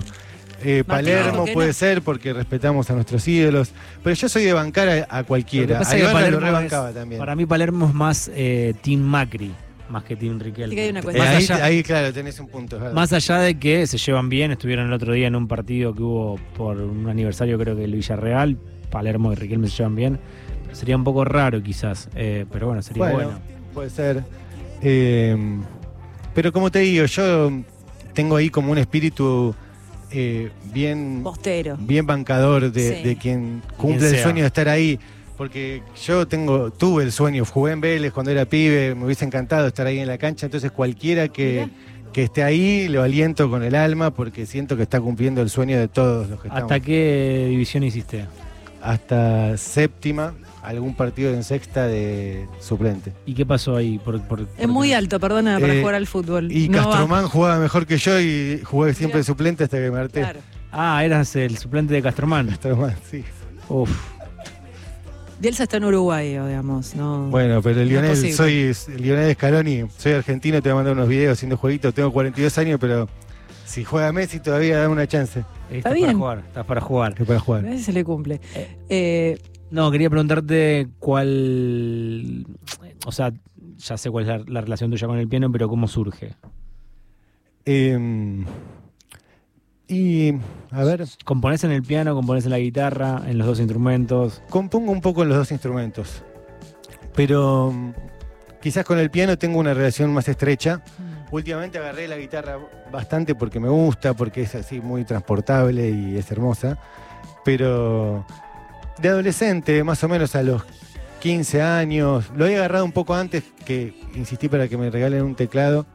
Eh, 0.63 0.83
Palermo 0.85 1.45
puede 1.53 1.67
no. 1.69 1.73
ser 1.73 2.01
porque 2.01 2.33
respetamos 2.33 2.89
a 2.89 2.93
nuestros 2.95 3.25
ídolos. 3.27 3.71
Pero 4.03 4.13
yo 4.15 4.27
soy 4.27 4.43
de 4.43 4.53
bancar 4.53 4.89
a, 4.89 4.93
a 5.09 5.17
Lo 5.19 5.23
que 5.23 5.27
cualquiera. 5.27 5.79
pasa 5.79 5.91
A 5.91 5.95
es 5.95 6.03
que 6.03 6.09
Ibarra 6.09 6.19
lo 6.19 6.25
Palermo 6.37 6.45
rebancaba 6.47 6.89
es- 6.89 6.95
también. 6.95 7.19
Para 7.19 7.35
mí 7.35 7.45
Palermo 7.45 7.87
es 7.87 7.93
más 7.93 8.29
eh, 8.33 8.73
Team 8.81 8.99
Macri, 9.01 9.53
más 9.89 10.03
que 10.03 10.15
Team 10.15 10.39
Riquelme. 10.39 10.69
Sí 10.69 10.75
que 10.75 10.81
hay 10.83 10.89
una 10.89 10.99
Eh, 11.01 11.61
ahí, 11.61 11.83
claro, 11.83 12.11
tenés 12.13 12.39
un 12.39 12.47
punto. 12.47 12.77
verdad. 12.79 12.93
Más 12.93 13.13
allá 13.13 13.37
de 13.39 13.57
que 13.59 13.85
se 13.87 13.97
llevan 13.97 14.29
bien, 14.29 14.51
estuvieron 14.51 14.87
el 14.87 14.93
otro 14.93 15.13
día 15.13 15.27
en 15.27 15.35
un 15.35 15.47
partido 15.47 15.93
que 15.93 16.01
hubo 16.03 16.39
por 16.57 16.77
un 16.77 17.07
aniversario, 17.09 17.57
creo 17.59 17.75
que 17.75 17.81
del 17.81 17.93
Villarreal. 17.93 18.57
Palermo 18.89 19.33
y 19.33 19.35
Riquelme 19.35 19.67
se 19.67 19.77
llevan 19.77 19.95
bien. 19.95 20.19
Pero 20.63 20.75
sería 20.75 20.95
un 20.95 21.03
poco 21.03 21.25
raro, 21.25 21.61
quizás. 21.61 22.09
eh, 22.15 22.45
pero 22.51 22.67
bueno, 22.67 22.81
sería 22.81 23.03
Bueno, 23.03 23.17
bueno. 23.17 23.39
puede 23.73 23.89
ser. 23.89 24.23
Eh, 24.81 25.35
pero 26.33 26.51
como 26.51 26.69
te 26.71 26.79
digo, 26.79 27.05
yo 27.05 27.51
tengo 28.13 28.35
ahí 28.37 28.49
como 28.49 28.71
un 28.71 28.77
espíritu 28.77 29.55
eh, 30.11 30.49
bien, 30.73 31.21
Postero. 31.23 31.77
bien 31.79 32.05
bancador 32.05 32.71
de, 32.71 32.97
Sí. 32.97 33.03
de 33.03 33.15
quien 33.17 33.61
quien 33.61 33.61
cumple 33.77 34.09
el 34.09 34.17
sueño 34.19 34.41
de 34.41 34.47
estar 34.47 34.69
ahí. 34.69 34.99
Porque 35.37 35.83
yo 36.05 36.27
tengo, 36.27 36.71
tuve 36.71 37.03
el 37.03 37.11
sueño, 37.11 37.43
jugué 37.45 37.73
en 37.73 37.81
Vélez 37.81 38.13
cuando 38.13 38.31
era 38.31 38.45
pibe, 38.45 38.95
me 38.95 39.05
hubiese 39.05 39.25
encantado 39.25 39.67
estar 39.67 39.85
ahí 39.85 39.99
en 39.99 40.07
la 40.07 40.17
cancha, 40.17 40.45
entonces 40.45 40.71
cualquiera 40.71 41.27
que, 41.27 41.67
que 42.13 42.23
esté 42.23 42.41
ahí 42.43 42.87
lo 42.87 43.03
aliento 43.03 43.49
con 43.49 43.63
el 43.63 43.75
alma 43.75 44.11
porque 44.11 44.45
siento 44.45 44.77
que 44.77 44.83
está 44.83 45.01
cumpliendo 45.01 45.41
el 45.41 45.49
sueño 45.49 45.77
de 45.77 45.87
todos 45.89 46.29
los 46.29 46.39
que 46.41 46.47
estamos. 46.47 46.71
¿Hasta 46.71 46.79
qué 46.85 47.47
división 47.49 47.83
hiciste? 47.83 48.25
Hasta 48.81 49.57
séptima, 49.57 50.33
algún 50.61 50.95
partido 50.95 51.33
en 51.33 51.43
sexta 51.43 51.87
de 51.87 52.45
suplente. 52.59 53.11
¿Y 53.25 53.33
qué 53.33 53.45
pasó 53.45 53.75
ahí? 53.75 53.97
Por, 53.99 54.21
por- 54.21 54.47
Es 54.57 54.67
muy 54.67 54.93
alto, 54.93 55.19
perdona, 55.19 55.59
para 55.59 55.73
Eh, 55.73 55.79
jugar 55.81 55.95
al 55.95 56.07
fútbol. 56.07 56.51
Y 56.51 56.69
No 56.69 56.77
va. 56.77 56.83
Castromán 56.85 57.27
jugaba 57.27 57.59
mejor 57.59 57.85
que 57.87 57.97
yo 57.97 58.19
y 58.21 58.61
jugué 58.63 58.93
siempre 58.93 59.19
de 59.19 59.23
suplente 59.23 59.63
hasta 59.63 59.77
que 59.77 59.89
me 59.91 59.99
harté. 59.99 60.21
Claro. 60.21 60.39
Ah, 60.71 61.03
eras 61.03 61.35
el 61.35 61.57
suplente 61.57 61.93
de 61.93 62.01
Castromán. 62.01 62.47
Castromán, 62.47 62.95
sí. 63.09 63.23
Uf. 63.69 63.89
Bielsa 65.39 65.63
está 65.63 65.77
en 65.77 65.85
Uruguay, 65.85 66.29
digamos, 66.29 66.95
¿no? 66.95 67.27
Bueno, 67.29 67.61
pero 67.61 67.81
es 67.81 67.87
Lionel, 67.87 68.33
soy 68.33 68.71
Lionel 68.97 69.33
Scaloni, 69.35 69.83
soy 69.97 70.13
argentino, 70.13 70.61
te 70.61 70.69
voy 70.69 70.73
a 70.73 70.75
mandar 70.75 70.93
unos 70.93 71.09
videos 71.09 71.33
haciendo 71.37 71.57
jueguitos, 71.57 71.93
tengo 71.93 72.11
42 72.13 72.57
años, 72.57 72.77
pero 72.79 73.09
si 73.65 73.83
juega 73.83 74.11
Messi 74.13 74.39
todavía 74.39 74.77
dame 74.79 74.93
una 74.93 75.07
chance 75.07 75.43
Estás 75.69 75.93
bien. 75.93 76.05
para 76.07 76.17
jugar. 76.17 76.37
Estás 76.47 76.65
para 76.65 76.81
jugar. 76.81 77.15
que 77.15 77.25
pueda 77.25 77.39
A 77.39 77.41
jugar. 77.41 77.63
veces 77.63 77.85
se 77.85 77.93
le 77.93 78.03
cumple. 78.05 78.39
Eh, 78.89 79.37
No, 79.71 79.91
quería 79.91 80.09
preguntarte 80.09 80.87
cuál. 80.99 82.45
O 83.05 83.11
sea, 83.11 83.33
ya 83.77 83.97
sé 83.97 84.09
cuál 84.11 84.23
es 84.23 84.27
la, 84.29 84.37
la 84.47 84.61
relación 84.61 84.89
tuya 84.91 85.07
con 85.07 85.17
el 85.17 85.27
piano, 85.27 85.51
pero 85.51 85.67
¿cómo 85.67 85.87
surge? 85.87 86.35
Eh, 87.65 88.45
y, 89.87 90.33
a 90.71 90.83
ver, 90.83 91.05
¿Componés 91.23 91.63
en 91.63 91.71
el 91.71 91.83
piano, 91.83 92.15
componés 92.15 92.45
en 92.45 92.51
la 92.51 92.59
guitarra, 92.59 93.21
en 93.27 93.37
los 93.37 93.47
dos 93.47 93.59
instrumentos? 93.59 94.41
compongo 94.49 94.91
un 94.91 95.01
poco 95.01 95.23
en 95.23 95.29
los 95.29 95.37
dos 95.37 95.51
instrumentos, 95.51 96.23
pero 97.13 97.71
mm, 97.71 97.93
quizás 98.61 98.85
con 98.85 98.99
el 98.99 99.11
piano 99.11 99.37
tengo 99.37 99.59
una 99.59 99.73
relación 99.73 100.13
más 100.13 100.27
estrecha. 100.27 100.83
Últimamente 101.31 101.77
agarré 101.77 102.07
la 102.07 102.17
guitarra 102.17 102.57
bastante 102.91 103.35
porque 103.35 103.59
me 103.59 103.69
gusta, 103.69 104.13
porque 104.13 104.41
es 104.41 104.55
así 104.55 104.79
muy 104.79 105.05
transportable 105.05 105.89
y 105.89 106.17
es 106.17 106.31
hermosa. 106.31 106.77
Pero 107.43 108.25
de 109.01 109.09
adolescente, 109.09 109.83
más 109.83 110.03
o 110.03 110.09
menos 110.09 110.35
a 110.35 110.43
los 110.43 110.63
15 111.19 111.61
años, 111.61 112.31
lo 112.35 112.47
he 112.47 112.55
agarrado 112.55 112.85
un 112.85 112.91
poco 112.91 113.15
antes 113.15 113.43
que 113.65 113.99
insistí 114.15 114.47
para 114.47 114.67
que 114.67 114.77
me 114.77 114.89
regalen 114.89 115.23
un 115.23 115.35
teclado 115.35 115.85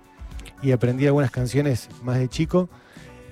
y 0.62 0.72
aprendí 0.72 1.06
algunas 1.06 1.30
canciones 1.30 1.88
más 2.02 2.18
de 2.18 2.28
chico, 2.28 2.68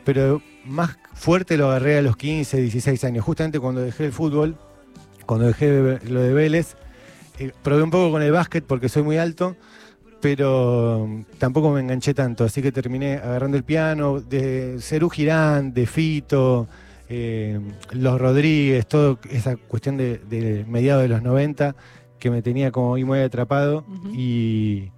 pero 0.09 0.41
más 0.65 0.97
fuerte 1.13 1.59
lo 1.59 1.69
agarré 1.69 1.99
a 1.99 2.01
los 2.01 2.17
15, 2.17 2.63
16 2.63 3.05
años, 3.05 3.23
justamente 3.27 3.61
cuando 3.61 3.83
dejé 3.83 4.07
el 4.07 4.13
fútbol, 4.13 4.57
cuando 5.27 5.47
dejé 5.49 6.01
lo 6.09 6.23
de 6.23 6.33
Vélez, 6.33 6.77
eh, 7.39 7.53
probé 7.63 7.83
un 7.83 7.91
poco 7.91 8.13
con 8.13 8.23
el 8.23 8.33
básquet 8.33 8.65
porque 8.65 8.89
soy 8.89 9.03
muy 9.03 9.19
alto, 9.19 9.55
pero 10.23 11.07
tampoco 11.37 11.71
me 11.73 11.81
enganché 11.81 12.15
tanto, 12.15 12.45
así 12.45 12.63
que 12.63 12.73
terminé 12.73 13.17
agarrando 13.17 13.59
el 13.59 13.65
piano 13.65 14.19
de 14.19 14.79
Cerú 14.81 15.11
Girán, 15.11 15.75
de 15.75 15.85
Fito, 15.85 16.69
eh, 17.11 17.61
Los 17.93 18.19
Rodríguez, 18.19 18.87
toda 18.87 19.19
esa 19.29 19.57
cuestión 19.57 19.99
de, 19.99 20.17
de 20.21 20.65
mediados 20.67 21.03
de 21.03 21.09
los 21.09 21.21
90 21.21 21.77
que 22.19 22.31
me 22.31 22.41
tenía 22.41 22.73
como 22.73 22.95
ahí 22.95 23.05
muy 23.05 23.19
atrapado. 23.19 23.85
Y, 24.15 24.91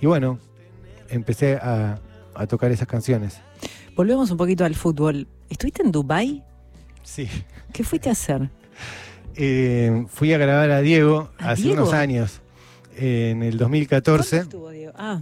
y 0.00 0.06
bueno, 0.06 0.40
empecé 1.10 1.58
a, 1.62 2.00
a 2.34 2.46
tocar 2.48 2.72
esas 2.72 2.88
canciones. 2.88 3.40
Volvemos 3.96 4.30
un 4.30 4.36
poquito 4.36 4.64
al 4.64 4.74
fútbol. 4.74 5.26
¿Estuviste 5.48 5.82
en 5.82 5.90
Dubai? 5.92 6.42
Sí. 7.02 7.28
¿Qué 7.72 7.82
fuiste 7.84 8.08
a 8.08 8.12
hacer? 8.12 8.48
Eh, 9.34 10.04
fui 10.08 10.32
a 10.32 10.38
grabar 10.38 10.70
a 10.70 10.80
Diego 10.80 11.30
¿A 11.38 11.50
hace 11.50 11.62
Diego? 11.62 11.82
unos 11.82 11.92
años, 11.94 12.40
en 12.96 13.42
el 13.42 13.50
¿Cuándo 13.58 13.64
2014. 13.64 14.36
estuvo, 14.38 14.70
Diego? 14.70 14.92
Ah, 14.96 15.20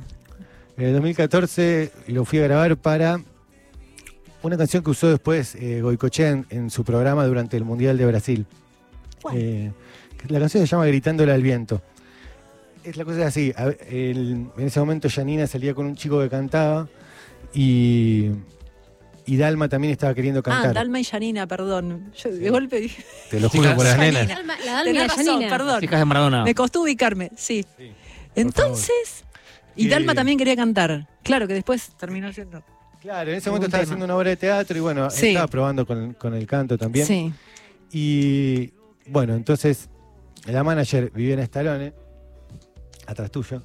En 0.77 0.85
el 0.87 0.93
2014 0.93 1.91
lo 2.09 2.25
fui 2.25 2.39
a 2.39 2.43
grabar 2.43 2.77
para 2.77 3.21
una 4.43 4.57
canción 4.57 4.83
que 4.85 4.91
usó 4.91 5.09
después 5.09 5.55
eh, 5.57 5.81
Goicoechea 5.81 6.31
en, 6.31 6.47
en 6.51 6.71
su 6.71 6.85
programa 6.85 7.25
durante 7.27 7.57
el 7.57 7.65
Mundial 7.65 7.97
de 7.99 8.07
Brasil. 8.07 8.47
¿cuál? 9.23 9.37
Eh, 9.39 9.73
la 10.29 10.39
canción 10.39 10.63
se 10.65 10.71
llama 10.71 10.87
Gritándole 10.87 11.33
al 11.33 11.43
viento. 11.43 11.83
Es 12.85 12.97
la 12.97 13.05
cosa 13.05 13.21
es 13.21 13.27
así, 13.27 13.53
a- 13.57 13.75
el- 13.89 14.49
en 14.57 14.67
ese 14.67 14.79
momento 14.81 15.09
Janina 15.11 15.47
salía 15.47 15.75
con 15.75 15.87
un 15.87 15.97
chico 15.97 16.21
que 16.21 16.29
cantaba 16.29 16.87
y, 17.55 18.31
y 19.27 19.37
Dalma 19.37 19.69
también 19.69 19.93
estaba 19.93 20.15
queriendo 20.15 20.41
ah, 20.41 20.43
cantar. 20.43 20.75
Dalma 20.75 21.01
y 21.01 21.05
Janina, 21.05 21.47
perdón. 21.47 22.13
Yo 22.17 22.31
de 22.31 22.51
golpe 22.51 22.81
dije. 22.81 23.05
Te 23.31 23.41
lo 23.41 23.49
juro 23.49 23.75
por 23.75 23.85
las 23.85 23.99
nenas. 23.99 24.29
Dalma- 24.29 24.57
la 24.65 24.73
Dalma 24.73 24.91
y 24.91 24.93
Tenés 24.93 25.03
la 25.03 25.09
razón, 25.09 25.27
Janina. 25.35 25.49
perdón. 25.51 25.85
Hijas 25.85 25.99
de 25.99 26.05
Maradona. 26.05 26.45
Me 26.45 26.55
costó 26.55 26.83
ubicarme, 26.83 27.31
sí. 27.37 27.65
Sí, 27.79 27.93
Entonces, 28.35 29.25
y 29.77 29.87
Eh, 29.87 29.91
Dalma 29.91 30.15
también 30.15 30.37
quería 30.39 30.57
cantar. 30.57 31.09
Claro 31.23 31.47
que 31.49 31.55
después 31.55 31.91
terminó 31.99 32.33
siendo. 32.33 32.63
Claro, 33.01 33.31
en 33.31 33.37
ese 33.37 33.51
momento 33.51 33.67
estaba 33.67 33.83
tema. 33.83 33.93
haciendo 33.93 34.05
una 34.07 34.17
obra 34.17 34.31
de 34.31 34.37
teatro 34.37 34.77
y 34.77 34.81
bueno, 34.81 35.11
Sí. 35.11 35.29
estaba 35.29 35.47
probando 35.47 35.87
con, 35.87 36.15
con 36.15 36.35
el 36.35 36.47
canto 36.47 36.77
también. 36.79 37.07
Sí. 37.07 37.33
Y 37.93 38.73
bueno, 39.07 39.35
entonces 39.35 39.89
la 40.47 40.65
manager 40.65 41.11
Viviana 41.15 41.43
Stallone, 41.45 41.93
atrás 43.07 43.31
tuyo, 43.31 43.63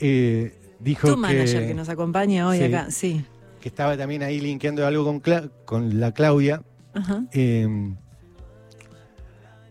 eh, 0.00 0.54
dijo 0.78 1.08
Tu 1.08 1.14
que, 1.14 1.20
manager 1.20 1.66
que 1.66 1.74
nos 1.74 1.88
acompaña 1.88 2.46
hoy 2.48 2.58
Sí. 2.58 2.64
acá, 2.64 2.90
sí. 2.90 3.24
Que 3.64 3.70
estaba 3.70 3.96
también 3.96 4.22
ahí 4.22 4.40
linkeando 4.40 4.86
algo 4.86 5.06
con, 5.06 5.22
Cla- 5.22 5.50
con 5.64 5.98
la 5.98 6.12
Claudia. 6.12 6.60
Ajá. 6.92 7.22
Eh, 7.32 7.66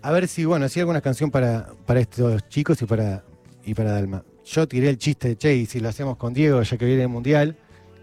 a 0.02 0.12
ver 0.12 0.28
si, 0.28 0.46
bueno, 0.46 0.66
hacía 0.66 0.82
alguna 0.82 1.00
canción 1.00 1.30
para, 1.30 1.68
para 1.86 2.00
estos 2.00 2.50
chicos 2.50 2.82
y 2.82 2.86
para, 2.88 3.24
y 3.64 3.76
para 3.76 3.92
Dalma. 3.92 4.24
Yo 4.46 4.68
tiré 4.68 4.90
el 4.90 4.98
chiste 4.98 5.28
de 5.28 5.38
Che, 5.38 5.56
y 5.56 5.66
si 5.68 5.80
lo 5.80 5.90
hacemos 5.90 6.18
con 6.18 6.34
Diego, 6.34 6.60
ya 6.64 6.76
que 6.76 6.86
viene 6.86 7.04
el 7.04 7.10
Mundial, 7.10 7.56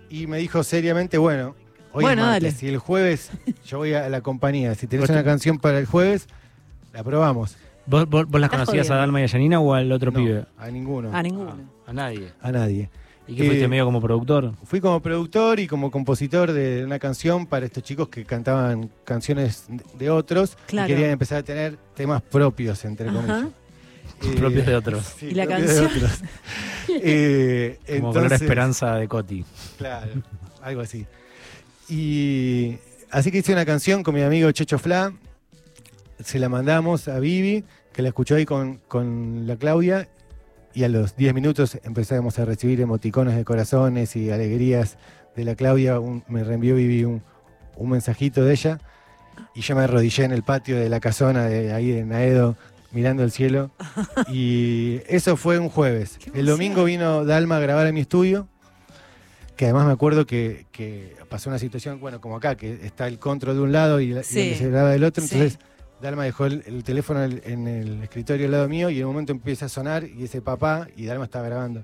y 0.09 0.29
me 0.29 0.39
dijo 0.39 0.63
seriamente, 0.63 1.19
bueno, 1.19 1.57
hoy 1.93 2.05
Bueno, 2.05 2.23
es 2.23 2.29
martes, 2.29 2.43
dale. 2.45 2.57
si 2.57 2.69
el 2.69 2.79
jueves 2.79 3.31
yo 3.67 3.79
voy 3.79 3.93
a 3.95 4.09
la 4.09 4.21
compañía, 4.21 4.77
si 4.77 4.87
tenés 4.87 5.11
una 5.11 5.25
canción 5.25 5.59
para 5.59 5.81
el 5.81 5.87
jueves, 5.87 6.29
la 6.93 7.03
probamos. 7.03 7.57
¿Vos, 7.87 8.09
vos, 8.09 8.27
vos 8.29 8.41
las 8.41 8.49
conocías 8.51 8.89
a. 8.91 8.95
Dalma 8.95 9.21
y 9.21 9.25
a 9.25 9.27
Yanina 9.27 9.59
o 9.59 9.75
al 9.75 9.91
otro 9.91 10.13
No, 10.13 10.19
pibe? 10.21 10.47
a 10.57 10.71
ninguno, 10.71 11.11
A 11.13 11.21
ninguno. 11.21 11.57
A 11.85 11.93
nadie. 11.93 12.33
a 12.41 12.53
nadie. 12.53 12.89
¿Y 13.31 13.37
que 13.37 13.45
fuiste 13.47 13.65
Eh, 13.65 13.69
medio 13.69 13.85
como 13.85 14.01
productor? 14.01 14.55
Fui 14.65 14.81
como 14.81 15.01
productor 15.01 15.61
y 15.61 15.67
como 15.69 15.91
compositor 15.91 16.53
de 16.53 16.85
una 16.85 16.99
canción 16.99 17.47
para 17.47 17.65
estos 17.67 17.83
chicos 17.85 18.09
que 18.09 18.25
cantaban 18.25 18.91
canciones 19.05 19.67
de 19.99 20.11
otros 20.11 20.57
Claro. 20.67 20.89
y 20.89 20.95
querían 20.95 21.11
empezar 21.13 21.39
a 21.39 21.43
tener 21.45 21.77
temas 21.95 22.23
propios, 22.23 22.85
entre 22.85 23.09
Ajá. 23.09 23.17
comillas. 23.21 23.45
Eh, 24.23 24.35
Propios 24.37 24.67
de 24.67 24.75
otros. 24.75 25.15
sí, 25.19 25.27
¿Y 25.27 25.35
la 25.35 25.47
canción? 25.47 25.87
otros. 25.87 26.11
Eh, 27.03 27.79
Como 27.87 28.09
Color 28.09 28.25
entonces- 28.25 28.43
Esperanza 28.43 28.95
de 28.97 29.07
Coti. 29.07 29.45
Claro, 29.79 30.11
algo 30.61 30.81
así. 30.81 31.07
Y 31.89 32.79
así 33.11 33.31
que 33.31 33.39
hice 33.39 33.53
una 33.53 33.65
canción 33.65 34.03
con 34.03 34.15
mi 34.15 34.23
amigo 34.23 34.51
Checho 34.51 34.79
Fla, 34.79 35.13
se 36.23 36.39
la 36.41 36.49
mandamos 36.49 37.07
a 37.09 37.21
Vivi, 37.21 37.65
que 37.93 38.03
la 38.03 38.09
escuchó 38.09 38.35
ahí 38.35 38.45
con, 38.45 38.81
con 38.89 39.47
la 39.47 39.55
Claudia, 39.57 40.09
y 40.75 40.85
a 40.85 40.89
los 40.89 41.17
10 41.17 41.35
minutos 41.35 41.79
empezamos 41.85 42.39
a 42.39 42.45
recibir 42.45 42.81
emoticones 42.81 43.37
de 43.37 43.45
corazones 43.45 44.15
y 44.17 44.31
alegrías 44.31 44.97
de 45.37 45.45
la 45.45 45.55
Claudia. 45.55 45.99
Un- 46.01 46.23
me 46.29 46.45
reenvió 46.45 46.77
Vivi 46.77 47.05
un, 47.05 47.23
un 47.77 47.91
mensajito 47.91 48.45
de 48.45 48.53
ella, 48.53 48.79
y 49.55 49.63
yo 49.63 49.75
me 49.75 49.83
arrodillé 49.83 50.25
en 50.25 50.33
el 50.33 50.43
patio 50.43 50.77
de 50.79 50.89
la 50.89 51.01
casona 51.01 51.47
de 51.47 51.73
ahí 51.73 51.93
en 51.93 52.13
Aedo, 52.13 52.57
mirando 52.93 53.23
el 53.25 53.31
cielo. 53.33 53.71
Y 54.33 55.01
eso 55.09 55.37
fue 55.37 55.59
un 55.59 55.69
jueves. 55.69 56.19
El 56.35 56.47
domingo 56.47 56.85
vino 56.85 57.25
Dalma 57.25 57.57
a 57.57 57.61
grabar 57.61 57.87
en 57.87 57.95
mi 57.95 58.01
estudio 58.01 58.47
que 59.57 59.67
además 59.67 59.85
me 59.87 59.93
acuerdo 59.93 60.25
que, 60.25 60.65
que 60.73 61.15
pasó 61.29 61.51
una 61.51 61.59
situación, 61.59 62.01
bueno, 62.01 62.19
como 62.23 62.37
acá, 62.37 62.55
que 62.55 62.81
está 62.83 63.07
el 63.09 63.19
control 63.19 63.57
de 63.57 63.61
un 63.61 63.73
lado 63.73 64.01
y, 64.01 64.07
la, 64.09 64.21
y 64.21 64.25
Sí. 64.25 64.39
donde 64.41 64.55
se 64.57 64.71
graba 64.71 64.91
del 64.91 65.05
otro, 65.05 65.23
Sí. 65.23 65.37
Dalma 66.03 66.25
dejó 66.25 66.47
el, 66.47 66.63
el 66.67 66.83
teléfono 66.85 67.23
en 67.23 67.33
el, 67.33 67.43
en 67.45 67.69
el 67.69 68.03
escritorio 68.03 68.47
al 68.47 68.53
lado 68.53 68.69
mío 68.69 68.89
y 68.91 68.99
en 69.01 69.07
un 69.07 69.13
momento 69.13 69.33
empieza 69.33 69.67
a 69.67 69.69
sonar 69.69 70.05
y 70.05 70.25
ese 70.25 70.41
papá 70.41 70.89
y 70.97 71.05
Dalma 71.07 71.25
estaba 71.25 71.47
grabando. 71.47 71.83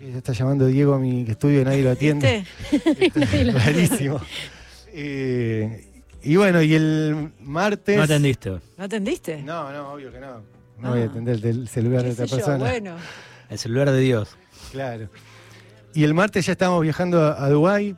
Y 0.00 0.04
ella 0.06 0.18
está 0.18 0.32
llamando 0.32 0.66
Diego 0.66 0.94
a 0.94 0.98
mi 0.98 1.22
estudio 1.28 1.60
y 1.60 1.64
nadie 1.64 1.82
lo 1.82 1.90
atiende. 1.90 2.44
¿Viste? 2.70 3.44
Rarísimo. 3.52 4.20
Eh, 4.92 5.86
y 6.22 6.36
bueno, 6.36 6.62
y 6.62 6.74
el 6.74 7.32
martes... 7.40 7.96
¿No 7.96 8.02
atendiste? 8.04 8.50
¿No 8.50 8.84
atendiste? 8.84 9.42
No, 9.42 9.70
no, 9.72 9.92
obvio 9.92 10.10
que 10.12 10.20
no. 10.20 10.42
No 10.78 10.90
voy 10.90 11.00
a 11.00 11.04
Ah. 11.04 11.06
atender 11.06 11.44
el 11.44 11.68
celular 11.68 12.02
de 12.02 12.08
¿Qué 12.08 12.12
otra 12.14 12.26
yo? 12.26 12.36
persona. 12.36 12.58
Bueno. 12.58 12.96
El 13.50 13.58
celular 13.58 13.90
de 13.90 14.00
Dios. 14.00 14.36
Claro. 14.72 15.08
Y 15.94 16.04
el 16.04 16.14
martes 16.14 16.46
ya 16.46 16.52
estábamos 16.52 16.82
viajando 16.82 17.20
a, 17.22 17.44
a 17.44 17.48
Dubái. 17.50 17.96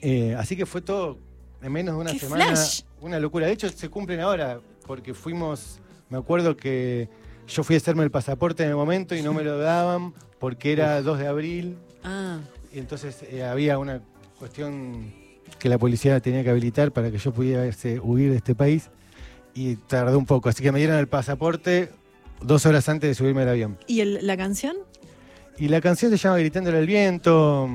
eh, 0.00 0.34
así 0.38 0.56
que 0.56 0.64
fue 0.64 0.80
todo 0.80 1.18
en 1.62 1.72
menos 1.72 1.94
de 1.96 2.00
una 2.00 2.12
¡Qué 2.12 2.18
semana. 2.20 2.46
flash! 2.46 2.82
Una 3.00 3.18
locura. 3.18 3.46
De 3.46 3.52
hecho, 3.52 3.68
se 3.68 3.88
cumplen 3.88 4.20
ahora, 4.20 4.60
porque 4.90 5.14
fuimos. 5.14 5.78
Me 6.08 6.18
acuerdo 6.18 6.56
que 6.56 7.08
yo 7.46 7.62
fui 7.62 7.76
a 7.76 7.78
hacerme 7.78 8.02
el 8.02 8.10
pasaporte 8.10 8.64
en 8.64 8.70
el 8.70 8.74
momento 8.74 9.14
y 9.14 9.22
no 9.22 9.32
me 9.32 9.44
lo 9.44 9.56
daban 9.56 10.12
porque 10.40 10.72
era 10.72 11.00
2 11.00 11.16
de 11.20 11.26
abril. 11.28 11.76
Ah, 12.02 12.40
Y 12.74 12.80
entonces 12.80 13.22
eh, 13.30 13.44
había 13.44 13.78
una 13.78 14.02
cuestión 14.40 15.12
que 15.60 15.68
la 15.68 15.78
policía 15.78 16.18
tenía 16.18 16.42
que 16.42 16.50
habilitar 16.50 16.90
para 16.90 17.12
que 17.12 17.18
yo 17.18 17.30
pudiera 17.32 17.62
huir 18.02 18.30
de 18.32 18.36
este 18.38 18.56
país. 18.56 18.90
Y 19.54 19.76
tardó 19.76 20.18
un 20.18 20.26
poco. 20.26 20.48
Así 20.48 20.60
que 20.60 20.72
me 20.72 20.80
dieron 20.80 20.96
el 20.98 21.06
pasaporte 21.06 21.90
dos 22.42 22.66
horas 22.66 22.88
antes 22.88 23.08
de 23.10 23.14
subirme 23.14 23.42
al 23.42 23.50
avión. 23.50 23.78
¿y 23.86 24.00
el- 24.00 24.26
la 24.26 24.36
canción? 24.36 24.76
Y 25.56 25.68
la 25.68 25.80
canción 25.80 26.10
se 26.10 26.16
llama 26.16 26.38
Gritándole 26.38 26.78
al 26.78 26.86
viento. 26.88 27.68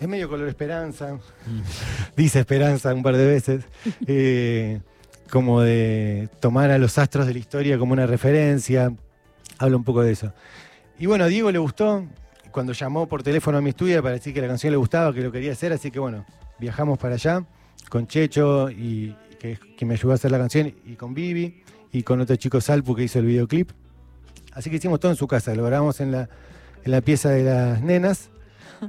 Es 0.00 0.08
medio 0.08 0.30
color 0.30 0.48
esperanza. 0.48 1.18
Dice 2.16 2.40
esperanza 2.40 2.94
un 2.94 3.02
par 3.02 3.18
de 3.18 3.26
veces. 3.26 3.64
Eh, 4.06 4.80
como 5.30 5.62
de 5.62 6.28
tomar 6.40 6.70
a 6.70 6.78
los 6.78 6.98
astros 6.98 7.26
de 7.26 7.32
la 7.32 7.38
historia 7.38 7.78
como 7.78 7.92
una 7.92 8.06
referencia. 8.06 8.94
Habla 9.58 9.76
un 9.76 9.84
poco 9.84 10.02
de 10.02 10.12
eso. 10.12 10.32
Y 10.98 11.06
bueno, 11.06 11.24
a 11.24 11.26
Diego 11.28 11.50
le 11.50 11.58
gustó. 11.58 12.04
Cuando 12.50 12.72
llamó 12.72 13.08
por 13.08 13.22
teléfono 13.22 13.58
a 13.58 13.60
mi 13.60 13.70
estudio 13.70 14.00
para 14.00 14.14
decir 14.14 14.32
que 14.32 14.40
la 14.40 14.46
canción 14.46 14.70
le 14.70 14.76
gustaba, 14.76 15.12
que 15.12 15.20
lo 15.22 15.32
quería 15.32 15.52
hacer. 15.52 15.72
Así 15.72 15.90
que 15.90 15.98
bueno, 15.98 16.24
viajamos 16.58 16.98
para 16.98 17.14
allá 17.14 17.44
con 17.88 18.06
Checho 18.06 18.70
y 18.70 19.16
que, 19.40 19.58
que 19.76 19.84
me 19.84 19.94
ayudó 19.94 20.12
a 20.12 20.14
hacer 20.14 20.30
la 20.30 20.38
canción. 20.38 20.72
Y 20.84 20.94
con 20.94 21.14
Vivi. 21.14 21.62
Y 21.92 22.02
con 22.02 22.20
otro 22.20 22.34
chico 22.36 22.60
Salpu 22.60 22.94
que 22.94 23.04
hizo 23.04 23.20
el 23.20 23.26
videoclip. 23.26 23.70
Así 24.52 24.70
que 24.70 24.76
hicimos 24.76 25.00
todo 25.00 25.12
en 25.12 25.16
su 25.16 25.26
casa. 25.26 25.54
Lo 25.54 25.64
grabamos 25.64 26.00
en 26.00 26.12
la, 26.12 26.28
en 26.84 26.90
la 26.90 27.00
pieza 27.00 27.30
de 27.30 27.44
las 27.44 27.82
nenas, 27.82 28.30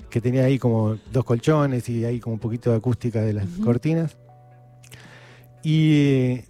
que 0.09 0.21
tenía 0.21 0.43
ahí 0.43 0.59
como 0.59 0.97
dos 1.11 1.23
colchones 1.23 1.87
y 1.89 2.05
ahí 2.05 2.19
como 2.19 2.33
un 2.35 2.39
poquito 2.39 2.71
de 2.71 2.77
acústica 2.77 3.21
de 3.21 3.33
las 3.33 3.45
cortinas. 3.63 4.17
Y, 5.67 6.41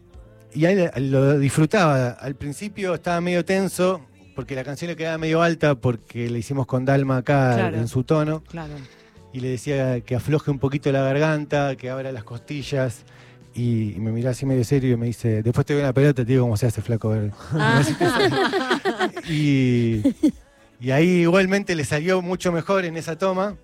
y 0.53 0.65
ahí 0.65 0.89
lo 0.97 1.39
disfrutaba. 1.39 2.09
Al 2.11 2.35
principio 2.35 2.93
estaba 2.95 3.21
medio 3.21 3.45
tenso, 3.45 4.01
porque 4.35 4.55
la 4.55 4.63
canción 4.65 4.89
le 4.91 4.97
quedaba 4.97 5.17
medio 5.17 5.41
alta, 5.41 5.75
porque 5.75 6.29
le 6.29 6.39
hicimos 6.39 6.65
con 6.65 6.83
Dalma 6.83 7.17
acá 7.17 7.53
Claro. 7.55 7.77
en 7.77 7.87
su 7.87 8.03
tono, 8.03 8.43
Claro. 8.43 8.73
y 9.31 9.39
le 9.39 9.47
decía 9.49 10.01
que 10.01 10.15
afloje 10.15 10.51
un 10.51 10.59
poquito 10.59 10.91
la 10.91 11.01
garganta, 11.01 11.75
que 11.77 11.89
abra 11.89 12.11
las 12.11 12.25
costillas. 12.25 13.03
Y, 13.53 13.93
me 13.99 14.11
miraba 14.11 14.31
así 14.31 14.45
medio 14.45 14.65
serio 14.65 14.91
y 14.95 14.97
me 14.97 15.05
dice, 15.05 15.41
después 15.41 15.65
te 15.65 15.73
doy 15.73 15.81
una 15.83 15.93
pelota, 15.93 16.25
te 16.25 16.25
digo 16.25 16.43
cómo 16.43 16.57
se 16.57 16.65
hace 16.67 16.81
flaco. 16.81 17.11
a 17.11 17.15
ver". 17.17 17.31
Ah, 17.53 17.81
Y, 19.29 20.01
y 20.81 20.91
ahí 20.91 21.21
igualmente 21.21 21.73
le 21.73 21.85
salió 21.85 22.21
mucho 22.21 22.51
mejor 22.51 22.83
en 22.83 22.97
esa 22.97 23.17
toma. 23.17 23.55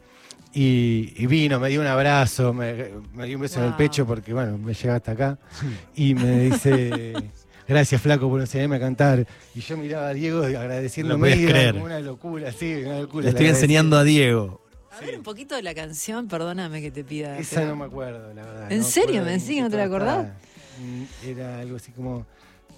Y, 0.54 1.14
y 1.16 1.28
vino, 1.28 1.60
me 1.60 1.70
dio 1.70 1.80
un 1.82 1.88
abrazo, 1.88 2.54
me, 2.54 2.90
me 3.14 3.26
dio 3.26 3.38
un 3.38 3.42
beso 3.44 3.60
en 3.62 3.68
el 3.68 3.74
pecho 3.76 4.06
porque, 4.06 4.34
bueno, 4.34 4.58
me 4.58 4.74
llega 4.74 4.96
hasta 4.96 5.14
acá. 5.14 5.40
Y 5.96 6.14
me 6.14 6.40
dice, 6.50 7.14
gracias 7.68 8.02
flaco 8.02 8.30
por 8.30 8.42
enseñarme 8.42 8.76
a 8.76 8.80
cantar. 8.80 9.26
Y 9.56 9.62
yo 9.62 9.78
miraba 9.78 10.10
a 10.10 10.14
Diego 10.14 10.44
agradeciéndome. 10.44 11.32
era 11.34 11.52
creer. 11.52 11.74
como 11.74 11.86
Una 11.86 12.00
locura, 12.02 12.52
sí, 12.52 12.82
una 12.86 13.00
locura. 13.00 13.24
Le 13.24 13.30
estoy 13.30 13.48
enseñando 13.48 13.98
a 13.98 14.04
Diego. 14.04 14.62
a 14.92 15.00
ver 15.00 15.18
un 15.18 15.24
poquito 15.24 15.56
de 15.56 15.64
la 15.64 15.74
canción, 15.74 16.28
perdóname 16.28 16.82
que 16.82 16.92
te 16.92 17.06
pida. 17.06 17.38
Esa 17.38 17.56
pero- 17.58 17.68
no 17.70 17.76
me 17.78 17.86
acuerdo, 17.86 18.34
la 18.34 18.44
verdad. 18.44 18.72
¿En 18.72 18.80
no 18.80 18.84
serio? 18.84 19.24
¿Me 19.24 19.38
que 19.40 19.62
no 19.62 19.70
te 19.70 19.78
la 19.78 19.84
acordás? 19.86 20.28
Mm, 20.82 21.28
Era 21.30 21.60
algo 21.60 21.78
así 21.78 21.92
como... 21.94 22.26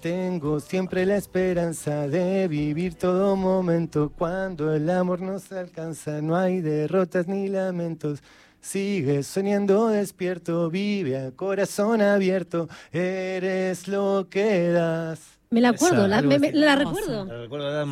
Tengo 0.04 0.60
siempre 0.60 1.06
la 1.06 1.16
esperanza 1.16 2.06
de 2.08 2.46
vivir 2.46 2.92
todo 2.94 3.36
momento. 3.36 4.12
Cuando 4.18 4.74
el 4.74 4.90
amor 4.90 5.22
nos 5.22 5.50
alcanza, 5.50 6.20
no 6.20 6.36
hay 6.36 6.60
derrotas 6.60 7.26
ni 7.26 7.48
lamentos. 7.48 8.18
Sigue 8.60 9.22
soñando 9.22 9.88
despierto, 9.88 10.68
vive 10.68 11.16
a 11.16 11.30
corazón 11.30 12.02
abierto. 12.02 12.68
Eres 12.92 13.88
lo 13.88 14.26
que 14.28 14.68
das. 14.72 15.20
Me 15.48 15.62
la 15.62 15.70
acuerdo, 15.70 16.04
Esa, 16.06 16.20
la, 16.20 16.20
me- 16.20 16.52
la 16.52 16.74
recuerdo. 16.76 17.26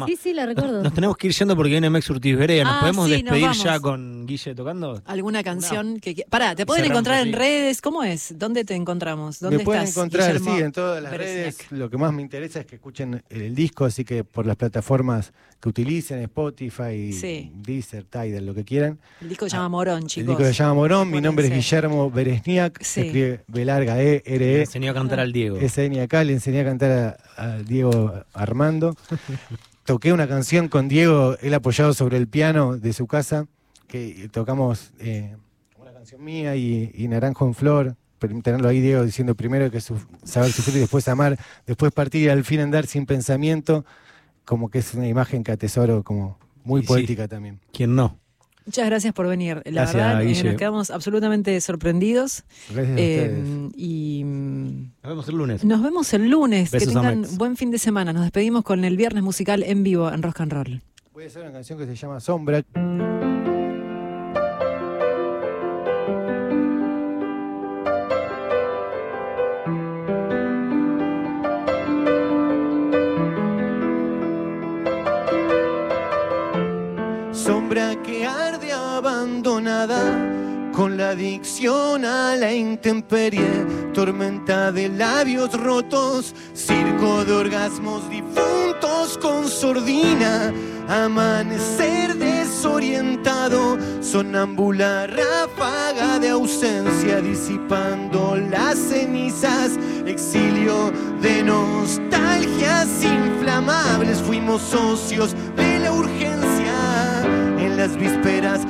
Sí, 0.06 0.16
sí, 0.16 0.34
la 0.34 0.44
recuerdo. 0.44 0.82
Nos 0.82 0.92
tenemos 0.92 1.16
que 1.16 1.28
ir 1.28 1.32
yendo 1.32 1.54
porque 1.56 1.70
viene 1.70 1.88
Mex 1.88 2.10
Urtiz 2.10 2.36
Berea. 2.36 2.64
¿Nos 2.64 2.72
Ah, 2.74 2.80
podemos 2.80 3.06
sí, 3.06 3.10
nos 3.12 3.22
despedir 3.22 3.42
vamos. 3.44 3.62
ya 3.64 3.80
con 3.80 4.21
Guille 4.26 4.54
tocando? 4.54 5.02
¿Alguna 5.04 5.42
canción 5.42 5.98
que 6.00 6.14
qui- 6.16 6.24
Pará, 6.28 6.54
te 6.54 6.64
pueden 6.66 6.84
Cerramos 6.84 7.00
encontrar 7.06 7.26
en 7.26 7.32
redes. 7.32 7.80
¿Cómo 7.80 8.02
es? 8.02 8.38
¿Dónde 8.38 8.64
te 8.64 8.74
encontramos? 8.74 9.40
¿Dónde 9.40 9.58
Me 9.58 9.64
pueden 9.64 9.82
estás, 9.82 9.96
encontrar, 9.96 10.26
Guillermo 10.32 10.56
sí, 10.56 10.62
en 10.62 10.72
todas 10.72 11.02
las 11.02 11.12
Beresniak? 11.12 11.44
redes. 11.58 11.72
Lo 11.72 11.90
que 11.90 11.96
más 11.98 12.12
me 12.12 12.22
interesa 12.22 12.60
es 12.60 12.66
que 12.66 12.76
escuchen 12.76 13.22
el 13.30 13.54
disco, 13.54 13.84
así 13.84 14.04
que 14.04 14.24
por 14.24 14.46
las 14.46 14.56
plataformas 14.56 15.32
que 15.60 15.68
utilicen, 15.68 16.18
Spotify, 16.22 17.12
Sí. 17.12 17.52
Deezer, 17.54 18.04
Tidal, 18.04 18.44
lo 18.46 18.54
que 18.54 18.64
quieran. 18.64 18.98
El 19.20 19.28
disco 19.28 19.48
se 19.48 19.56
llama 19.56 19.68
Morón, 19.68 20.02
El 20.02 20.06
chicos. 20.08 20.28
disco 20.36 20.44
se 20.44 20.52
llama 20.52 20.74
Morón, 20.74 21.10
mi 21.10 21.20
nombre 21.20 21.46
es. 21.46 21.52
Guillermo 21.54 22.10
Beresniak, 22.10 22.82
se 22.82 23.02
Sí. 23.02 23.06
escribe 23.06 23.44
B 23.46 23.64
larga 23.64 24.02
E, 24.02 24.22
R, 24.26 24.38
Le 24.38 24.56
E, 24.56 24.60
enseñó 24.62 24.90
a 24.90 24.94
cantar 24.94 25.20
al 25.20 25.32
Diego. 25.32 25.56
S, 25.58 26.00
acá, 26.00 26.24
le 26.24 26.32
enseñé 26.32 26.60
a 26.60 26.64
cantar 26.64 27.18
a, 27.36 27.42
a 27.56 27.58
Diego 27.58 28.12
Armando. 28.32 28.96
Toqué 29.84 30.12
una 30.12 30.28
canción 30.28 30.68
con 30.68 30.88
Diego, 30.88 31.36
él 31.40 31.54
apoyado 31.54 31.92
sobre 31.92 32.16
el 32.16 32.28
piano 32.28 32.76
de 32.78 32.92
su 32.92 33.06
casa, 33.06 33.46
que 33.92 34.28
tocamos 34.32 34.90
eh, 34.98 35.36
una 35.78 35.92
canción 35.92 36.24
mía 36.24 36.56
y, 36.56 36.90
y 36.94 37.08
Naranjo 37.08 37.46
en 37.46 37.54
Flor. 37.54 37.96
Tenerlo 38.42 38.68
ahí, 38.68 38.80
Diego, 38.80 39.04
diciendo 39.04 39.34
primero 39.34 39.70
que 39.70 39.80
su- 39.80 40.00
saber 40.22 40.50
sufrir 40.52 40.76
y 40.76 40.80
después 40.80 41.06
amar, 41.08 41.36
después 41.66 41.92
partir 41.92 42.22
y 42.22 42.28
al 42.28 42.44
fin 42.44 42.60
andar 42.60 42.86
sin 42.86 43.04
pensamiento, 43.04 43.84
como 44.44 44.70
que 44.70 44.78
es 44.78 44.94
una 44.94 45.08
imagen 45.08 45.42
que 45.44 45.50
atesoro 45.52 46.02
como 46.04 46.38
muy 46.64 46.80
Y 46.80 46.82
sí. 46.84 46.88
poética 46.88 47.26
también. 47.28 47.58
¿Quién 47.72 47.94
no? 47.96 48.18
Muchas 48.64 48.86
gracias 48.86 49.12
por 49.12 49.26
venir. 49.26 49.56
La 49.66 49.82
Gracias, 49.82 49.94
verdad, 49.94 50.22
eh, 50.22 50.44
nos 50.44 50.54
quedamos 50.54 50.90
absolutamente 50.92 51.60
sorprendidos. 51.60 52.44
Gracias 52.72 52.96
a 52.96 53.00
Eh, 53.00 53.68
y 53.76 54.22
mm, 54.24 54.82
Nos 55.02 55.10
vemos 55.10 55.28
el 55.28 55.36
lunes. 55.36 55.64
nos 55.64 55.82
vemos 55.82 56.14
el 56.14 56.30
lunes. 56.30 56.70
Besos 56.70 56.88
que 56.88 56.94
tengan 56.94 57.26
buen 57.38 57.56
fin 57.56 57.72
de 57.72 57.78
semana. 57.78 58.12
Nos 58.12 58.22
despedimos 58.22 58.62
con 58.62 58.84
el 58.84 58.96
viernes 58.96 59.24
musical 59.24 59.64
en 59.64 59.82
vivo 59.82 60.12
en 60.12 60.22
Rock 60.22 60.40
and 60.42 60.52
Roll. 60.52 60.80
Voy 61.12 61.24
a 61.24 61.26
hacer 61.26 61.42
una 61.42 61.50
canción 61.52 61.76
que 61.76 61.86
se 61.86 61.96
llama 61.96 62.20
Sombra. 62.20 62.62
Sombra 62.72 63.31
con 80.72 80.96
la 80.96 81.10
adicción 81.10 82.04
a 82.04 82.34
la 82.34 82.52
intemperie, 82.52 83.66
tormenta 83.92 84.72
de 84.72 84.88
labios 84.88 85.52
rotos, 85.52 86.34
circo 86.54 87.24
de 87.24 87.32
orgasmos 87.32 88.08
difuntos 88.08 89.18
con 89.18 89.46
sordina, 89.48 90.52
amanecer 90.88 92.16
desorientado, 92.16 93.78
sonámbula 94.00 95.06
ráfaga 95.06 96.18
de 96.18 96.30
ausencia 96.30 97.20
disipando 97.20 98.36
las 98.36 98.78
cenizas, 98.78 99.78
exilio 100.06 100.90
de 101.20 101.42
nostalgias 101.42 102.88
inflamables, 103.04 104.18
fuimos 104.22 104.62
socios 104.62 105.36
de 105.54 105.78
la 105.80 105.92
urgencia 105.92 106.32
en 107.58 107.76
las 107.76 107.96
vísperas. 107.96 108.60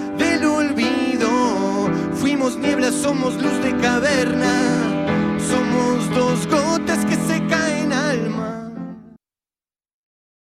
Fuimos 2.42 2.59
niebla, 2.59 2.90
somos 2.90 3.35
luz 3.40 3.62
de 3.62 3.70
caverna. 3.76 5.38
Somos 5.38 6.11
dos 6.11 6.44
gotas 6.48 7.05